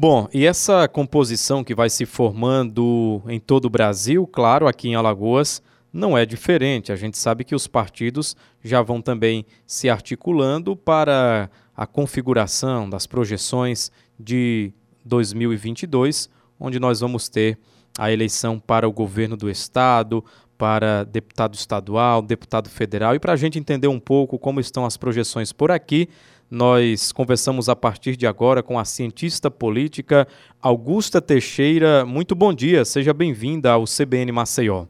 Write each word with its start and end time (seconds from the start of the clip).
Bom, 0.00 0.28
e 0.32 0.46
essa 0.46 0.86
composição 0.86 1.64
que 1.64 1.74
vai 1.74 1.90
se 1.90 2.06
formando 2.06 3.20
em 3.26 3.40
todo 3.40 3.64
o 3.64 3.68
Brasil, 3.68 4.28
claro, 4.28 4.68
aqui 4.68 4.86
em 4.86 4.94
Alagoas, 4.94 5.60
não 5.92 6.16
é 6.16 6.24
diferente. 6.24 6.92
A 6.92 6.94
gente 6.94 7.18
sabe 7.18 7.42
que 7.42 7.52
os 7.52 7.66
partidos 7.66 8.36
já 8.62 8.80
vão 8.80 9.02
também 9.02 9.44
se 9.66 9.90
articulando 9.90 10.76
para 10.76 11.50
a 11.76 11.84
configuração 11.84 12.88
das 12.88 13.08
projeções 13.08 13.90
de 14.16 14.72
2022, 15.04 16.30
onde 16.60 16.78
nós 16.78 17.00
vamos 17.00 17.28
ter 17.28 17.58
a 17.98 18.12
eleição 18.12 18.56
para 18.56 18.88
o 18.88 18.92
governo 18.92 19.36
do 19.36 19.50
estado, 19.50 20.24
para 20.56 21.02
deputado 21.02 21.54
estadual, 21.54 22.22
deputado 22.22 22.70
federal. 22.70 23.16
E 23.16 23.18
para 23.18 23.32
a 23.32 23.36
gente 23.36 23.58
entender 23.58 23.88
um 23.88 23.98
pouco 23.98 24.38
como 24.38 24.60
estão 24.60 24.86
as 24.86 24.96
projeções 24.96 25.52
por 25.52 25.72
aqui, 25.72 26.08
nós 26.50 27.12
conversamos 27.12 27.68
a 27.68 27.76
partir 27.76 28.16
de 28.16 28.26
agora 28.26 28.62
com 28.62 28.78
a 28.78 28.84
cientista 28.84 29.50
política 29.50 30.26
Augusta 30.62 31.20
Teixeira. 31.20 32.04
Muito 32.06 32.34
bom 32.34 32.52
dia, 32.52 32.84
seja 32.84 33.12
bem-vinda 33.12 33.72
ao 33.72 33.84
CBN 33.84 34.32
Maceió. 34.32 34.86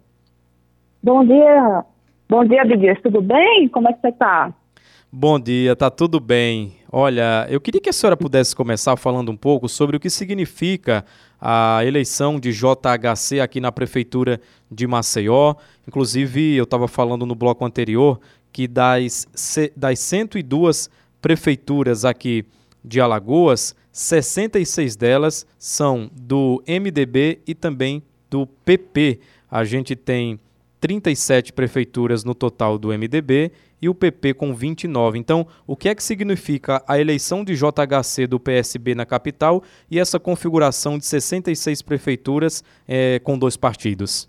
Bom 1.03 1.25
dia, 1.25 1.85
bom 2.29 2.45
dia, 2.45 2.65
Bidias, 2.65 2.99
tudo 3.03 3.21
bem? 3.21 3.69
Como 3.69 3.89
é 3.89 3.93
que 3.93 4.01
você 4.01 4.09
está? 4.09 4.53
Bom 5.11 5.41
dia, 5.41 5.75
tá 5.75 5.91
tudo 5.91 6.21
bem. 6.21 6.75
Olha, 6.93 7.47
eu 7.49 7.61
queria 7.61 7.81
que 7.81 7.89
a 7.89 7.93
senhora 7.93 8.17
pudesse 8.17 8.55
começar 8.55 8.95
falando 8.97 9.31
um 9.31 9.37
pouco 9.37 9.67
sobre 9.69 9.97
o 9.97 10.01
que 10.01 10.11
significa 10.11 11.05
a 11.41 11.81
eleição 11.85 12.39
de 12.39 12.53
JHC 12.53 13.41
aqui 13.41 13.59
na 13.59 13.73
Prefeitura 13.73 14.41
de 14.71 14.87
Maceió. 14.87 15.55
Inclusive, 15.87 16.57
eu 16.57 16.65
estava 16.65 16.87
falando 16.87 17.25
no 17.25 17.35
bloco 17.35 17.65
anterior 17.65 18.21
que 18.53 18.69
das, 18.69 19.27
das 19.75 19.99
102 19.99 20.91
prefeituras 21.21 22.05
aqui 22.05 22.45
de 22.85 23.01
Alagoas, 23.01 23.75
66 23.93 24.97
delas 24.97 25.47
são 25.59 26.11
do 26.15 26.63
MDB 26.67 27.41
e 27.47 27.55
também 27.55 28.03
do 28.31 28.47
PP. 28.47 29.21
A 29.51 29.65
gente 29.65 29.97
tem 29.97 30.39
37 30.81 31.53
prefeituras 31.53 32.25
no 32.25 32.35
total 32.35 32.79
do 32.79 32.89
MDB 32.89 33.51
e 33.81 33.89
o 33.89 33.95
PP 33.95 34.35
com 34.35 34.55
29. 34.55 35.19
Então, 35.19 35.47
o 35.67 35.77
que 35.77 35.89
é 35.89 35.95
que 35.95 36.03
significa 36.03 36.83
a 36.87 36.99
eleição 36.99 37.45
de 37.45 37.55
JHC 37.55 38.27
do 38.27 38.39
PSB 38.39 38.95
na 38.95 39.07
capital 39.07 39.63
e 39.91 39.99
essa 39.99 40.19
configuração 40.19 40.99
de 40.99 41.07
66 41.07 41.83
prefeituras 41.83 42.63
é, 42.87 43.19
com 43.21 43.39
dois 43.39 43.57
partidos? 43.57 44.29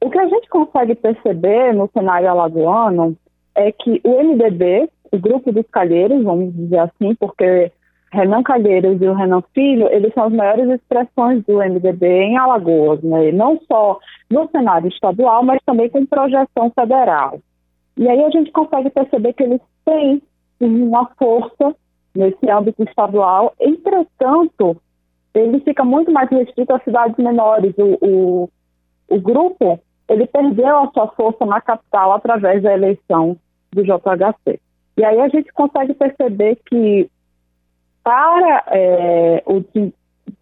O 0.00 0.10
que 0.10 0.18
a 0.18 0.28
gente 0.28 0.48
consegue 0.48 0.94
perceber 0.94 1.74
no 1.74 1.90
cenário 1.92 2.30
alagoano 2.30 3.16
é 3.58 3.72
que 3.72 4.00
o 4.04 4.22
MDB, 4.22 4.88
o 5.12 5.18
grupo 5.18 5.50
dos 5.50 5.66
Calheiros, 5.70 6.22
vamos 6.22 6.54
dizer 6.54 6.78
assim, 6.78 7.14
porque 7.16 7.72
Renan 8.12 8.42
Calheiros 8.42 9.02
e 9.02 9.06
o 9.06 9.14
Renan 9.14 9.42
Filho, 9.52 9.88
eles 9.90 10.14
são 10.14 10.24
as 10.24 10.32
maiores 10.32 10.70
expressões 10.70 11.44
do 11.44 11.58
MDB 11.58 12.06
em 12.06 12.38
Alagoas, 12.38 13.02
né? 13.02 13.32
não 13.32 13.60
só 13.66 13.98
no 14.30 14.48
cenário 14.50 14.88
estadual, 14.88 15.42
mas 15.42 15.60
também 15.66 15.90
com 15.90 16.06
projeção 16.06 16.70
federal. 16.70 17.40
E 17.96 18.08
aí 18.08 18.24
a 18.24 18.30
gente 18.30 18.52
consegue 18.52 18.90
perceber 18.90 19.32
que 19.32 19.42
eles 19.42 19.60
têm 19.84 20.22
uma 20.60 21.06
força 21.18 21.74
nesse 22.14 22.50
âmbito 22.50 22.82
estadual, 22.84 23.52
entretanto, 23.60 24.80
ele 25.34 25.60
fica 25.60 25.84
muito 25.84 26.10
mais 26.10 26.30
restrito 26.30 26.74
às 26.74 26.82
cidades 26.82 27.16
menores. 27.16 27.74
O, 27.76 27.98
o, 28.00 28.50
o 29.08 29.20
grupo, 29.20 29.78
ele 30.08 30.26
perdeu 30.26 30.78
a 30.78 30.90
sua 30.92 31.08
força 31.08 31.44
na 31.44 31.60
capital 31.60 32.12
através 32.12 32.62
da 32.62 32.72
eleição 32.72 33.36
do 33.72 33.82
JHC. 33.82 34.60
E 34.96 35.04
aí 35.04 35.20
a 35.20 35.28
gente 35.28 35.52
consegue 35.52 35.94
perceber 35.94 36.58
que 36.66 37.10
para, 38.02 38.64
é, 38.68 39.42
o, 39.46 39.62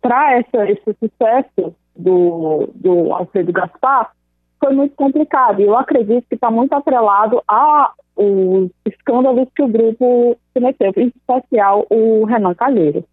para 0.01 0.39
essa, 0.39 0.71
esse 0.71 0.97
sucesso 0.99 1.75
do, 1.95 2.71
do 2.75 3.13
Alfredo 3.13 3.53
Gaspar, 3.53 4.13
foi 4.59 4.73
muito 4.73 4.95
complicado. 4.95 5.61
E 5.61 5.65
eu 5.65 5.77
acredito 5.77 6.27
que 6.29 6.35
está 6.35 6.51
muito 6.51 6.73
atrelado 6.73 7.43
a 7.47 7.93
os 8.17 8.71
escândalos 8.87 9.49
que 9.55 9.63
o 9.63 9.69
grupo 9.69 10.39
se 10.53 10.61
meteu, 10.61 10.91
em 10.97 11.13
especial 11.15 11.87
o 11.91 12.25
Renan 12.25 12.55
Calheiro. 12.55 13.05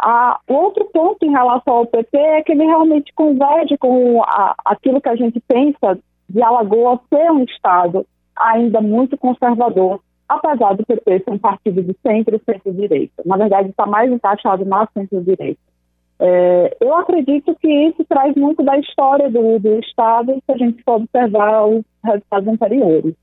Ah, 0.00 0.40
outro 0.48 0.86
ponto 0.86 1.22
em 1.24 1.30
relação 1.30 1.74
ao 1.74 1.86
PT 1.86 2.16
é 2.16 2.42
que 2.42 2.52
ele 2.52 2.64
realmente 2.64 3.12
converge 3.12 3.76
com 3.76 4.22
a, 4.22 4.54
aquilo 4.64 5.00
que 5.00 5.08
a 5.08 5.16
gente 5.16 5.38
pensa 5.46 5.98
de 6.28 6.42
Alagoas 6.42 6.98
ser 7.10 7.30
um 7.30 7.44
Estado 7.44 8.06
ainda 8.36 8.80
muito 8.80 9.16
conservador, 9.16 10.00
apesar 10.28 10.74
do 10.74 10.86
PP 10.86 11.22
ser 11.24 11.30
um 11.30 11.38
partido 11.38 11.82
de 11.82 11.96
centro 12.02 12.40
centro-direita. 12.44 13.22
Na 13.24 13.36
verdade, 13.36 13.70
está 13.70 13.86
mais 13.86 14.10
encaixado 14.10 14.64
na 14.64 14.88
centro-direita. 14.94 15.60
É, 16.18 16.76
eu 16.80 16.94
acredito 16.96 17.54
que 17.60 17.68
isso 17.68 18.04
traz 18.08 18.34
muito 18.36 18.62
da 18.62 18.78
história 18.78 19.28
do, 19.28 19.58
do 19.58 19.80
Estado 19.80 20.40
se 20.46 20.52
a 20.52 20.56
gente 20.56 20.82
for 20.84 21.02
observar 21.02 21.66
os 21.66 21.82
resultados 22.04 22.48
anteriores. 22.48 23.14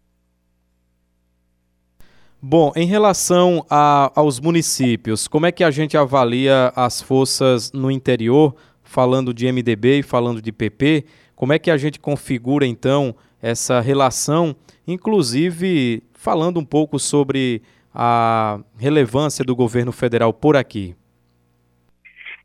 Bom, 2.41 2.71
em 2.75 2.85
relação 2.85 3.65
a, 3.69 4.11
aos 4.15 4.39
municípios, 4.39 5.27
como 5.27 5.45
é 5.45 5.51
que 5.51 5.63
a 5.63 5.71
gente 5.71 5.97
avalia 5.97 6.71
as 6.75 7.01
forças 7.01 7.71
no 7.73 7.91
interior, 7.91 8.55
falando 8.81 9.33
de 9.33 9.51
MDB 9.51 9.99
e 9.99 10.03
falando 10.03 10.41
de 10.41 10.51
PP? 10.51 11.05
Como 11.35 11.53
é 11.53 11.59
que 11.59 11.69
a 11.69 11.77
gente 11.77 11.99
configura, 11.99 12.65
então, 12.65 13.13
essa 13.41 13.79
relação, 13.79 14.55
inclusive 14.91 16.03
falando 16.13 16.59
um 16.59 16.65
pouco 16.65 16.99
sobre 16.99 17.61
a 17.93 18.59
relevância 18.77 19.43
do 19.43 19.55
governo 19.55 19.91
federal 19.91 20.33
por 20.33 20.55
aqui? 20.55 20.95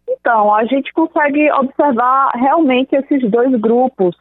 Então, 0.08 0.54
a 0.54 0.64
gente 0.64 0.92
consegue 0.92 1.50
observar 1.52 2.30
realmente 2.34 2.94
esses 2.94 3.30
dois 3.30 3.52
grupos 3.60 4.16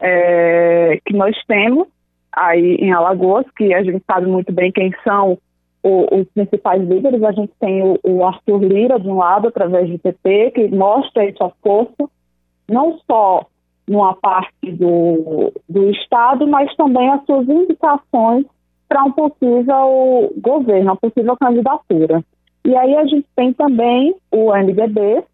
é, 0.00 1.00
que 1.04 1.14
nós 1.14 1.36
temos 1.46 1.88
aí 2.32 2.76
em 2.76 2.92
Alagoas, 2.92 3.46
que 3.56 3.72
a 3.72 3.82
gente 3.82 4.02
sabe 4.04 4.26
muito 4.26 4.52
bem 4.52 4.72
quem 4.72 4.92
são 5.04 5.38
o, 5.82 6.20
os 6.20 6.28
principais 6.34 6.82
líderes. 6.82 7.22
A 7.22 7.32
gente 7.32 7.52
tem 7.60 7.82
o, 7.82 7.98
o, 8.02 8.26
Arthur 8.26 8.64
Lira, 8.64 8.98
de 8.98 9.08
um 9.08 9.16
lado, 9.16 9.48
através 9.48 9.88
do 9.88 9.98
PT, 9.98 10.50
que 10.52 10.68
mostra 10.68 11.24
essa 11.24 11.50
força, 11.62 12.10
não 12.68 12.98
só 13.06 13.46
numa 13.86 14.14
parte 14.14 14.72
do, 14.72 15.52
do 15.68 15.90
Estado, 15.90 16.46
mas 16.46 16.74
também 16.76 17.10
as 17.10 17.24
suas 17.24 17.48
indicações 17.48 18.46
para 18.88 19.04
um 19.04 19.12
possível 19.12 20.32
governo, 20.40 20.90
uma 20.90 20.96
possível 20.96 21.36
candidatura. 21.36 22.24
E 22.64 22.74
aí 22.74 22.96
a 22.96 23.04
gente 23.04 23.26
tem 23.36 23.52
também 23.52 24.14
o 24.30 24.52
MDB, 24.52 25.24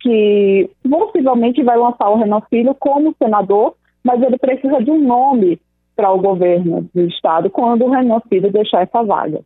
que 0.00 0.70
possivelmente 0.88 1.62
vai 1.62 1.76
lançar 1.76 2.08
o 2.08 2.16
Renan 2.16 2.40
Filho 2.48 2.74
como 2.78 3.14
senador, 3.20 3.74
mas 4.04 4.22
ele 4.22 4.38
precisa 4.38 4.82
de 4.82 4.90
um 4.90 5.00
nome 5.00 5.60
para 5.96 6.12
o 6.12 6.20
governo 6.20 6.88
do 6.94 7.00
Estado 7.02 7.50
quando 7.50 7.84
o 7.84 7.90
Renan 7.90 8.20
Filho 8.28 8.52
deixar 8.52 8.82
essa 8.82 9.02
vaga. 9.02 9.40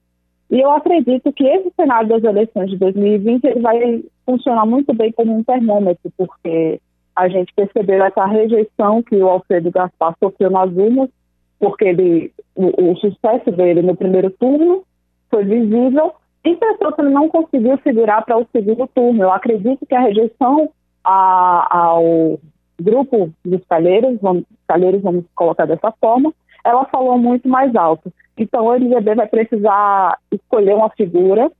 E 0.50 0.60
eu 0.60 0.70
acredito 0.70 1.32
que 1.32 1.46
esse 1.46 1.72
cenário 1.74 2.10
das 2.10 2.22
eleições 2.22 2.68
de 2.68 2.76
2020 2.76 3.44
ele 3.44 3.60
vai 3.60 4.04
funcionar 4.26 4.66
muito 4.66 4.92
bem 4.92 5.10
como 5.12 5.34
um 5.34 5.42
termômetro, 5.42 6.12
porque 6.14 6.78
a 7.14 7.28
gente 7.28 7.52
percebeu 7.54 8.02
essa 8.04 8.24
rejeição 8.24 9.02
que 9.02 9.16
o 9.16 9.28
Alfredo 9.28 9.70
Gaspar 9.70 10.14
sofreu 10.18 10.50
nas 10.50 10.70
urnas, 10.70 11.10
porque 11.58 11.84
ele, 11.84 12.32
o, 12.54 12.92
o 12.92 12.96
sucesso 12.96 13.50
dele 13.50 13.82
no 13.82 13.96
primeiro 13.96 14.30
turno 14.30 14.82
foi 15.30 15.44
visível, 15.44 16.14
Entretanto, 16.44 17.00
ele 17.00 17.10
não 17.10 17.28
conseguiu 17.28 17.78
segurar 17.82 18.22
para 18.22 18.36
o 18.36 18.46
segundo 18.50 18.86
turno. 18.88 19.22
Eu 19.22 19.32
acredito 19.32 19.86
que 19.86 19.94
a 19.94 20.00
rejeição 20.00 20.70
a, 21.04 21.76
ao 21.76 22.38
grupo 22.80 23.30
dos 23.44 23.64
calheiros, 23.68 24.18
vamos, 24.20 24.44
calheiros, 24.66 25.02
vamos 25.02 25.24
colocar 25.34 25.66
dessa 25.66 25.92
forma, 26.00 26.32
ela 26.64 26.84
falou 26.86 27.16
muito 27.16 27.48
mais 27.48 27.74
alto. 27.76 28.12
Então, 28.36 28.66
o 28.66 28.72
MDB 28.72 29.14
vai 29.14 29.26
precisar 29.28 30.18
escolher 30.32 30.74
uma 30.74 30.90
figura, 30.90 31.50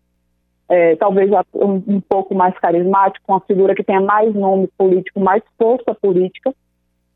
é, 0.73 0.97
talvez 0.97 1.31
um, 1.55 1.83
um, 1.87 2.01
pouco 2.01 2.35
mais 2.35 2.59
carismática, 2.59 3.23
uma 3.29 3.41
figura 3.41 3.75
que 3.75 3.85
tenha 3.85 4.01
mais 4.01 4.35
nome 4.35 4.69
político, 4.79 5.21
mais 5.21 5.43
força 5.59 5.95
política. 5.95 6.55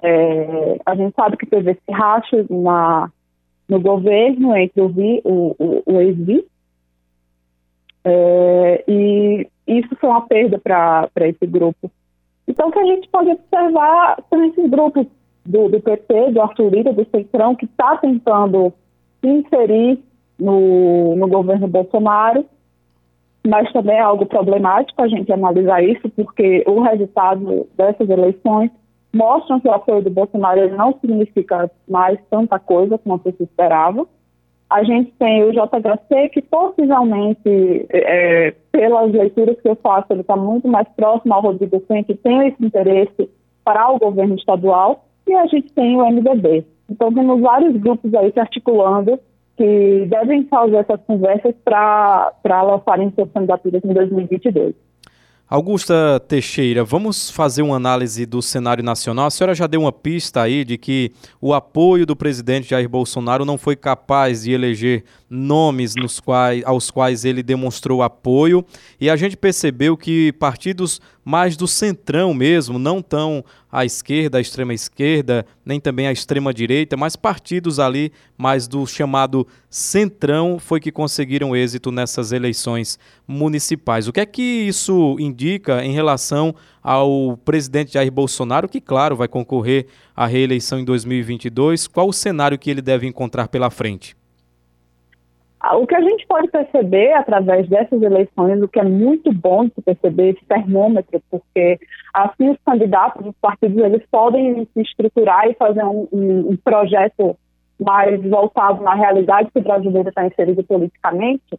É, 0.03 0.79
a 0.85 0.95
gente 0.95 1.15
sabe 1.15 1.39
que 1.39 1.47
teve 1.47 1.71
esse 1.71 1.91
racho 1.91 2.45
na, 2.51 3.11
no 3.67 3.81
governo 3.81 4.55
entre 4.55 4.83
o, 4.83 4.93
o, 5.25 5.57
o, 5.59 5.83
o 5.87 6.01
ex-vice 6.03 6.47
é, 8.05 8.85
e 8.87 9.49
isso 9.67 9.97
foi 9.97 10.11
uma 10.11 10.27
perda 10.27 10.59
para 10.59 11.29
esse 11.29 11.47
grupo. 11.47 11.91
Então, 12.47 12.69
o 12.69 12.73
que 12.73 12.79
a 12.79 12.85
gente 12.85 13.09
pode 13.09 13.31
observar 13.31 14.23
são 14.29 14.45
esses 14.45 14.71
grupos 14.71 15.07
do, 15.47 15.71
do 15.71 15.81
PT, 15.81 16.33
do 16.33 16.43
Arthur 16.43 16.75
Lira, 16.75 16.93
do 16.93 17.07
Centrão, 17.11 17.57
que 17.57 17.65
está 17.65 17.97
tentando 17.97 18.71
se 19.21 19.27
inserir 19.27 19.99
no, 20.39 21.17
no 21.17 21.27
governo 21.27 21.67
Bolsonaro, 21.67 22.45
mas 23.47 23.73
também 23.73 23.97
é 23.97 24.01
algo 24.01 24.27
problemático 24.27 25.01
a 25.01 25.09
gente 25.09 25.33
analisar 25.33 25.83
isso, 25.83 26.09
porque 26.11 26.65
o 26.67 26.81
resultado 26.81 27.67
dessas 27.77 28.09
eleições 28.09 28.71
mostram 29.15 29.61
que 29.61 29.69
o 29.69 29.73
apoio 29.73 30.03
do 30.03 30.11
Bolsonaro 30.11 30.77
não 30.77 30.99
significa 31.01 31.71
mais 31.89 32.19
tanta 32.31 32.59
coisa 32.59 32.99
como 32.99 33.21
se 33.23 33.43
esperava. 33.43 34.07
A 34.69 34.83
gente 34.83 35.13
tem 35.13 35.45
o 35.45 35.53
JHC, 35.53 36.29
que 36.31 36.43
possivelmente, 36.43 37.87
é, 37.89 38.53
pelas 38.73 39.13
leituras 39.13 39.61
que 39.61 39.69
eu 39.69 39.77
faço, 39.77 40.07
ele 40.11 40.23
está 40.23 40.37
muito 40.37 40.67
mais 40.67 40.89
próximo 40.97 41.33
ao 41.33 41.43
Rodrigo 41.43 41.81
Cunha, 41.81 42.03
que 42.03 42.15
tem 42.15 42.49
esse 42.49 42.65
interesse 42.65 43.31
para 43.65 43.89
o 43.91 43.99
governo 43.99 44.35
estadual, 44.35 45.05
e 45.27 45.35
a 45.35 45.47
gente 45.47 45.73
tem 45.73 45.97
o 45.97 46.05
MDB. 46.05 46.65
Então, 46.91 47.13
temos 47.13 47.41
vários 47.41 47.77
grupos 47.77 48.13
aí 48.15 48.33
se 48.33 48.41
articulando 48.41 49.19
que 49.57 50.07
devem 50.09 50.47
fazer 50.47 50.77
essas 50.77 51.01
conversas 51.07 51.55
para 51.65 52.63
lançarem 52.63 53.13
suas 53.15 53.31
candidaturas 53.33 53.83
em 53.85 53.93
2022. 53.93 54.75
Augusta 55.49 56.19
Teixeira, 56.27 56.83
vamos 56.83 57.31
fazer 57.31 57.63
uma 57.63 57.77
análise 57.77 58.27
do 58.27 58.43
cenário 58.43 58.83
nacional. 58.83 59.27
A 59.27 59.31
senhora 59.31 59.55
já 59.55 59.69
deu 59.69 59.83
uma 59.83 59.93
pista 59.93 60.43
aí 60.43 60.65
de 60.65 60.77
que 60.77 61.13
o 61.41 61.55
apoio 61.55 62.05
do 62.05 62.17
presidente 62.17 62.71
Jair 62.71 62.89
Bolsonaro 62.89 63.45
não 63.45 63.57
foi 63.57 63.77
capaz 63.77 64.43
de 64.43 64.51
eleger 64.51 65.05
nomes 65.31 65.95
nos 65.95 66.19
quais, 66.19 66.65
aos 66.67 66.91
quais 66.91 67.25
ele 67.25 67.45
demonstrou 67.45 68.03
apoio, 68.03 68.65
e 69.01 69.09
a 69.09 69.15
gente 69.15 69.37
percebeu 69.37 69.97
que 69.97 70.33
partidos 70.33 71.01
mais 71.25 71.57
do 71.57 71.69
centrão 71.69 72.35
mesmo, 72.35 72.77
não 72.77 73.01
tão 73.01 73.45
à 73.71 73.85
esquerda, 73.85 74.39
à 74.39 74.41
extrema 74.41 74.73
esquerda, 74.73 75.45
nem 75.65 75.81
também 75.81 76.07
à 76.07 76.13
extrema 76.13 76.53
direita, 76.53 76.97
mas 76.97 77.17
partidos 77.17 77.79
ali 77.79 78.13
mais 78.37 78.67
do 78.69 78.87
chamado 78.87 79.47
centrão 79.69 80.59
foi 80.59 80.81
que 80.81 80.93
conseguiram 80.93 81.55
êxito 81.55 81.91
nessas 81.91 82.33
eleições 82.33 82.99
municipais. 83.27 84.09
O 84.09 84.13
que 84.13 84.21
é 84.21 84.27
que 84.27 84.43
isso 84.43 85.17
indica 85.19 85.85
em 85.85 85.93
relação 85.93 86.55
ao 86.83 87.37
presidente 87.45 87.95
Jair 87.95 88.13
Bolsonaro, 88.13 88.69
que 88.69 88.81
claro 88.81 89.17
vai 89.17 89.29
concorrer 89.29 89.87
à 90.15 90.27
reeleição 90.27 90.79
em 90.79 90.85
2022? 90.85 91.87
Qual 91.87 92.09
o 92.09 92.13
cenário 92.13 92.59
que 92.59 92.71
ele 92.71 92.83
deve 92.83 93.07
encontrar 93.07 93.49
pela 93.49 93.71
frente? 93.71 94.17
O 95.75 95.87
que 95.87 95.95
a 95.95 96.01
gente 96.01 96.27
pode 96.27 96.49
perceber 96.49 97.13
através 97.13 97.69
dessas 97.69 98.01
eleições, 98.01 98.63
o 98.63 98.69
que 98.69 98.79
é 98.79 98.85
muito 98.85 99.33
bom 99.33 99.65
de 99.65 99.83
perceber 99.85 100.31
esse 100.31 100.45
termômetro, 100.45 101.21
porque 101.31 101.79
assim 102.13 102.51
os 102.51 102.59
candidatos, 102.65 103.27
os 103.27 103.35
partidos, 103.41 103.79
eles 103.79 104.03
podem 104.11 104.67
se 104.73 104.81
estruturar 104.81 105.49
e 105.49 105.55
fazer 105.55 105.85
um, 105.85 106.07
um, 106.13 106.51
um 106.51 106.57
projeto 106.57 107.37
mais 107.81 108.23
voltado 108.23 108.83
na 108.83 108.95
realidade 108.95 109.51
que 109.53 109.59
o 109.59 109.63
brasileiro 109.63 110.09
está 110.09 110.27
inserido 110.27 110.63
politicamente, 110.65 111.59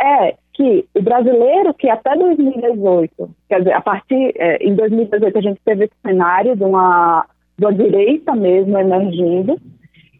é 0.00 0.34
que 0.54 0.86
o 0.94 1.02
brasileiro 1.02 1.74
que 1.74 1.88
até 1.88 2.16
2018, 2.16 3.30
quer 3.48 3.58
dizer, 3.58 3.72
a 3.72 3.80
partir, 3.80 4.32
é, 4.36 4.56
em 4.64 4.74
2018 4.74 5.38
a 5.38 5.42
gente 5.42 5.60
teve 5.64 5.84
esse 5.84 5.94
cenário 6.04 6.56
de 6.56 6.64
uma, 6.64 7.26
de 7.58 7.64
uma 7.64 7.72
direita 7.72 8.34
mesmo 8.34 8.78
emergindo, 8.78 9.58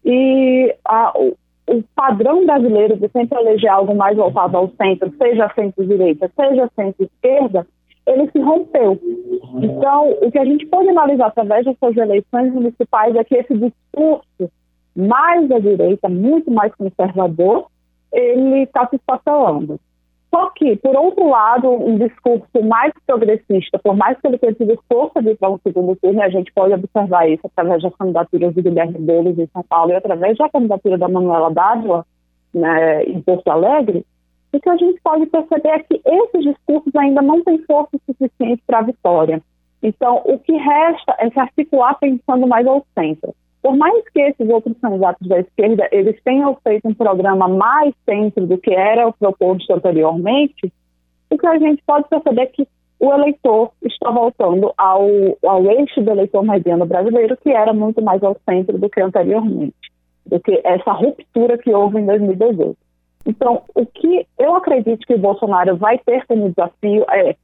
e 0.05 0.75
a, 0.85 1.13
o 1.19 1.37
padrão 1.95 2.45
brasileiro 2.45 2.97
de 2.97 3.09
sempre 3.09 3.39
eleger 3.39 3.71
algo 3.71 3.95
mais 3.95 4.17
voltado 4.17 4.57
ao 4.57 4.69
centro, 4.71 5.13
seja 5.17 5.53
centro-direita, 5.55 6.31
seja 6.35 6.71
centro-esquerda, 6.75 7.67
ele 8.07 8.31
se 8.31 8.41
rompeu. 8.41 8.99
Então, 9.63 10.17
o 10.23 10.31
que 10.31 10.39
a 10.39 10.45
gente 10.45 10.67
pode 10.67 10.89
analisar 10.89 11.27
através 11.27 11.65
dessas 11.65 11.97
eleições 11.97 12.53
municipais 12.53 13.15
é 13.15 13.25
que 13.25 13.37
esse 13.37 13.55
discurso 13.55 14.51
mais 14.97 15.49
da 15.49 15.59
direita, 15.59 16.09
muito 16.09 16.51
mais 16.51 16.75
conservador, 16.75 17.67
ele 18.13 18.63
está 18.63 18.87
se 18.89 18.97
esfacelando. 18.97 19.79
Só 20.31 20.51
que, 20.51 20.77
por 20.77 20.95
outro 20.97 21.29
lado, 21.29 21.69
um 21.69 21.99
discurso 21.99 22.63
mais 22.63 22.93
progressista, 23.05 23.81
por 23.81 23.97
mais 23.97 24.19
que 24.21 24.29
ele 24.29 24.39
tenha 24.39 24.55
tido 24.55 24.79
força 24.89 25.21
de 25.21 25.31
ir 25.31 25.37
para 25.37 25.51
um 25.51 25.59
segundo 25.59 25.97
turno, 25.97 26.23
a 26.23 26.29
gente 26.29 26.53
pode 26.53 26.73
observar 26.73 27.29
isso 27.29 27.45
através 27.45 27.83
das 27.83 27.95
candidaturas 27.97 28.55
do 28.55 28.63
Guilherme 28.63 28.99
Boulos 28.99 29.39
em 29.39 29.49
São 29.49 29.65
Paulo 29.65 29.91
e 29.91 29.97
através 29.97 30.39
da 30.39 30.49
candidatura 30.49 30.97
da 30.97 31.09
Manuela 31.09 31.53
Dávila 31.53 32.07
né, 32.55 33.03
em 33.05 33.21
Porto 33.21 33.49
Alegre, 33.51 34.07
o 34.53 34.61
que 34.61 34.69
a 34.69 34.77
gente 34.77 35.01
pode 35.03 35.27
perceber 35.27 35.69
é 35.69 35.79
que 35.81 36.01
esses 36.05 36.45
discursos 36.45 36.95
ainda 36.97 37.23
não 37.23 37.43
têm 37.43 37.59
força 37.65 37.99
suficiente 38.07 38.63
para 38.67 38.79
a 38.79 38.83
vitória. 38.83 39.43
Então, 39.83 40.23
o 40.25 40.39
que 40.39 40.53
resta 40.53 41.17
é 41.19 41.31
se 41.31 41.39
articular 41.39 41.95
pensando 41.95 42.47
mais 42.47 42.67
ao 42.67 42.85
centro. 42.95 43.35
Por 43.63 43.77
mais 43.77 44.09
que 44.11 44.21
esses 44.21 44.49
outros 44.49 44.77
candidatos 44.81 45.29
da 45.29 45.41
esquerda 45.41 45.89
eles 45.93 46.19
tenham 46.25 46.57
feito 46.63 46.89
um 46.89 46.95
programa 46.95 47.47
mais 47.47 47.95
centro 48.09 48.47
do 48.47 48.57
que 48.57 48.73
era 48.73 49.07
o 49.07 49.13
proposto 49.13 49.71
anteriormente, 49.73 50.73
o 51.29 51.37
que 51.37 51.47
a 51.47 51.59
gente 51.59 51.83
pode 51.87 52.09
perceber 52.09 52.43
é 52.43 52.47
que 52.47 52.69
o 52.99 53.13
eleitor 53.13 53.71
está 53.83 54.11
voltando 54.11 54.73
ao, 54.77 55.09
ao 55.45 55.65
eixo 55.71 56.03
do 56.03 56.11
eleitor 56.11 56.43
mediano 56.43 56.85
brasileiro, 56.85 57.37
que 57.37 57.51
era 57.51 57.73
muito 57.73 58.03
mais 58.03 58.23
ao 58.23 58.37
centro 58.49 58.79
do 58.79 58.91
que 58.91 59.01
anteriormente, 59.01 59.75
do 60.27 60.39
que 60.41 60.61
essa 60.65 60.93
ruptura 60.93 61.57
que 61.57 61.73
houve 61.73 61.99
em 61.99 62.07
2018. 62.07 62.77
Então, 63.27 63.63
o 63.75 63.87
que 63.87 64.27
eu 64.39 64.55
acredito 64.55 65.07
que 65.07 65.15
o 65.15 65.19
Bolsonaro 65.19 65.77
vai 65.77 65.99
ter 65.99 66.27
como 66.27 66.51
desafio 66.51 67.05
é 67.11 67.37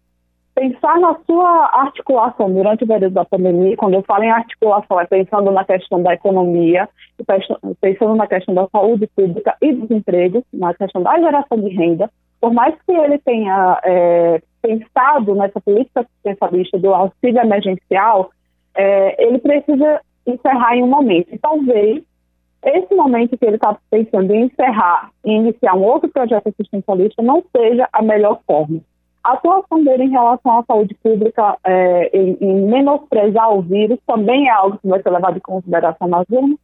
pensar 0.56 0.99
na 0.99 1.14
sua 1.26 1.69
articulação 1.82 2.50
durante 2.50 2.82
o 2.82 2.87
período 2.87 3.12
da 3.12 3.26
pandemia, 3.26 3.76
quando 3.76 3.93
eu 3.93 4.03
falo 4.03 4.25
em 4.25 4.31
articulação, 4.31 4.99
é 4.99 5.05
pensando 5.05 5.50
na 5.50 5.64
questão 5.64 6.03
da 6.03 6.14
economia, 6.14 6.88
pensando 7.79 8.14
na 8.14 8.26
questão 8.26 8.55
da 8.55 8.67
saúde 8.69 9.06
pública 9.14 9.55
e 9.61 9.75
dos 9.75 9.91
empregos, 9.91 10.43
na 10.55 10.73
questão 10.73 11.03
da 11.03 11.20
geração 11.20 11.61
de 11.61 11.69
renda, 11.69 12.11
por 12.41 12.55
mais 12.55 12.75
que 12.87 12.93
ele 12.93 13.19
tenha 13.19 13.79
é, 13.85 14.41
pensado 14.62 15.35
nessa 15.35 15.61
política 15.61 16.00
assistencialista 16.00 16.79
do 16.79 16.94
auxílio 16.94 17.41
emergencial, 17.41 18.31
é, 18.75 19.26
ele 19.26 19.38
precisa 19.38 20.00
encerrar 20.26 20.75
em 20.75 20.82
um 20.82 20.88
momento. 20.88 21.35
E 21.35 21.38
talvez 21.38 22.03
esse 22.62 22.94
momento 22.94 23.37
que 23.37 23.44
ele 23.44 23.56
está 23.56 23.76
pensando 23.91 24.32
em 24.32 24.44
encerrar 24.44 25.11
e 25.23 25.32
iniciar 25.32 25.75
um 25.75 25.85
outro 25.85 26.08
projeto 26.08 26.49
assistencialista 26.49 27.23
não 27.23 27.44
seja 27.55 27.87
a 27.93 28.00
melhor 28.00 28.41
forma 28.47 28.81
a 29.26 29.32
atuação 29.32 29.82
dele 29.82 30.05
em 30.05 30.11
relação 30.11 30.61
à 30.61 30.64
saúde 30.64 30.94
pública, 31.02 31.58
é, 31.64 32.17
em, 32.17 32.37
em, 32.40 32.67
menosprezar 32.67 33.52
o 33.52 33.61
vírus, 33.61 33.99
também 34.06 34.46
é 34.46 34.52
algo 34.52 34.78
que 34.78 34.87
vai 34.87 35.02
ser 35.02 35.11
levado 35.11 35.37
em 35.37 35.40
consideração 35.40 36.06
nas 36.06 36.25
urnas, 36.31 36.56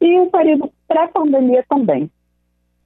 e 0.00 0.18
o 0.18 0.26
período 0.26 0.68
pré-pandemia 0.88 1.64
também. 1.68 2.10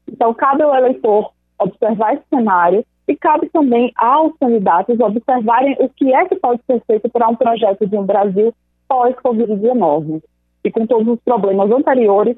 Então, 0.07 0.35
cabe 0.35 0.63
ao 0.63 0.75
eleitor 0.75 1.33
observar 1.59 2.15
esse 2.15 2.25
cenário 2.29 2.85
e 3.09 3.17
cabe 3.17 3.49
também 3.49 3.91
aos 3.97 4.37
candidatos 4.39 5.01
observarem 5.01 5.77
o 5.81 5.89
que 5.89 6.13
é 6.13 6.27
que 6.27 6.37
pode 6.37 6.61
ser 6.67 6.83
feito 6.87 7.09
para 7.09 7.29
um 7.29 7.35
projeto 7.35 7.87
de 7.87 7.97
um 7.97 8.05
Brasil 8.05 8.53
pós-Covid-19 8.87 10.23
e 10.63 10.71
com 10.71 10.87
todos 10.87 11.09
os 11.09 11.21
problemas 11.21 11.71
anteriores 11.71 12.37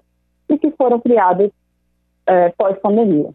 e 0.48 0.56
que 0.56 0.70
foram 0.72 1.00
criados 1.00 1.50
é, 2.24 2.50
pós-pandemia. 2.50 3.30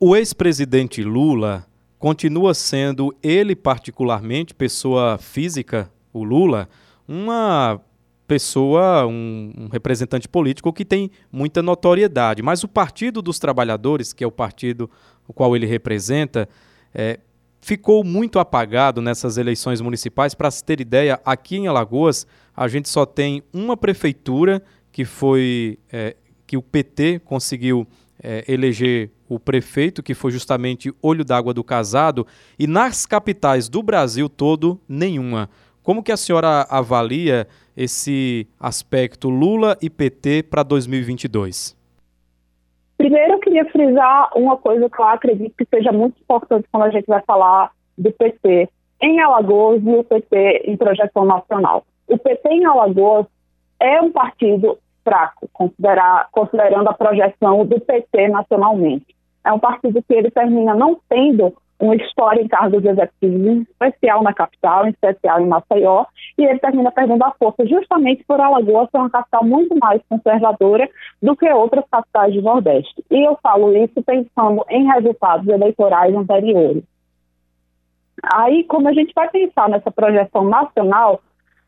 O 0.00 0.16
ex-presidente 0.16 1.02
Lula 1.02 1.69
continua 2.00 2.54
sendo 2.54 3.14
ele 3.22 3.54
particularmente, 3.54 4.54
pessoa 4.54 5.18
física, 5.18 5.92
o 6.14 6.24
Lula, 6.24 6.66
uma 7.06 7.78
pessoa, 8.26 9.06
um, 9.06 9.52
um, 9.56 9.68
representante 9.68 10.26
político 10.26 10.72
que 10.72 10.84
tem 10.84 11.10
muita 11.30 11.60
notoriedade. 11.60 12.42
Mas 12.42 12.64
o 12.64 12.68
Partido 12.68 13.20
dos 13.20 13.38
Trabalhadores, 13.38 14.14
que 14.14 14.24
é 14.24 14.26
o 14.26 14.32
partido 14.32 14.90
o 15.28 15.32
qual 15.32 15.54
ele 15.54 15.66
representa, 15.66 16.48
é, 16.94 17.20
ficou 17.60 18.02
muito 18.02 18.38
apagado 18.38 19.02
nessas 19.02 19.36
eleições 19.36 19.82
municipais. 19.82 20.34
Para 20.34 20.50
se 20.50 20.64
ter 20.64 20.80
ideia, 20.80 21.20
aqui 21.22 21.56
em 21.56 21.66
Alagoas 21.66 22.26
a 22.56 22.66
gente 22.66 22.88
só 22.88 23.04
tem 23.04 23.42
uma 23.52 23.76
prefeitura 23.76 24.62
que 24.90 25.04
foi 25.04 25.78
é, 25.92 26.16
que 26.46 26.56
o 26.56 26.62
PT 26.62 27.20
conseguiu 27.20 27.86
é, 28.22 28.42
eleger 28.48 29.10
o 29.30 29.38
prefeito, 29.38 30.02
que 30.02 30.12
foi 30.12 30.32
justamente 30.32 30.92
olho 31.00 31.24
d'água 31.24 31.54
do 31.54 31.62
casado, 31.62 32.26
e 32.58 32.66
nas 32.66 33.06
capitais 33.06 33.68
do 33.68 33.80
Brasil 33.80 34.28
todo, 34.28 34.80
nenhuma. 34.88 35.48
Como 35.84 36.02
que 36.02 36.10
a 36.10 36.16
senhora 36.16 36.66
avalia 36.68 37.46
esse 37.76 38.48
aspecto 38.58 39.30
Lula 39.30 39.78
e 39.80 39.88
PT 39.88 40.42
para 40.42 40.64
2022? 40.64 41.78
Primeiro, 42.98 43.34
eu 43.34 43.38
queria 43.38 43.64
frisar 43.66 44.30
uma 44.36 44.56
coisa 44.56 44.90
que 44.90 45.00
eu 45.00 45.04
acredito 45.06 45.54
que 45.56 45.64
seja 45.64 45.92
muito 45.92 46.20
importante 46.20 46.68
quando 46.70 46.82
a 46.82 46.90
gente 46.90 47.06
vai 47.06 47.22
falar 47.22 47.70
do 47.96 48.12
PT 48.12 48.68
em 49.00 49.20
Alagoas 49.20 49.80
e 49.82 49.88
o 49.88 50.04
PT 50.04 50.64
em 50.66 50.76
projeção 50.76 51.24
nacional. 51.24 51.84
O 52.08 52.18
PT 52.18 52.48
em 52.48 52.64
Alagoas 52.66 53.26
é 53.80 54.02
um 54.02 54.10
partido 54.10 54.76
fraco, 55.02 55.48
considerando 55.52 56.88
a 56.88 56.92
projeção 56.92 57.64
do 57.64 57.80
PT 57.80 58.28
nacionalmente 58.28 59.19
é 59.44 59.52
um 59.52 59.58
partido 59.58 60.02
que 60.02 60.14
ele 60.14 60.30
termina 60.30 60.74
não 60.74 60.98
tendo 61.08 61.54
uma 61.80 61.96
história 61.96 62.42
em 62.42 62.48
cargos 62.48 62.84
executivos, 62.84 63.46
em 63.46 63.62
especial 63.62 64.22
na 64.22 64.34
capital, 64.34 64.86
em 64.86 64.90
especial 64.90 65.40
em 65.40 65.46
Maceió, 65.46 66.04
e 66.36 66.44
ele 66.44 66.58
termina 66.58 66.92
perdendo 66.92 67.24
a 67.24 67.32
força 67.32 67.66
justamente 67.66 68.22
por 68.24 68.38
Alagoas 68.38 68.90
ser 68.90 68.98
uma 68.98 69.08
capital 69.08 69.44
muito 69.44 69.74
mais 69.78 70.02
conservadora 70.08 70.88
do 71.22 71.34
que 71.34 71.50
outras 71.50 71.84
capitais 71.90 72.34
do 72.34 72.42
Nordeste. 72.42 73.02
E 73.10 73.26
eu 73.26 73.38
falo 73.42 73.74
isso 73.74 74.02
pensando 74.02 74.64
em 74.68 74.86
resultados 74.92 75.48
eleitorais 75.48 76.14
anteriores. 76.14 76.84
Aí, 78.22 78.64
como 78.64 78.86
a 78.86 78.92
gente 78.92 79.14
vai 79.14 79.30
pensar 79.30 79.70
nessa 79.70 79.90
projeção 79.90 80.44
nacional, 80.44 81.22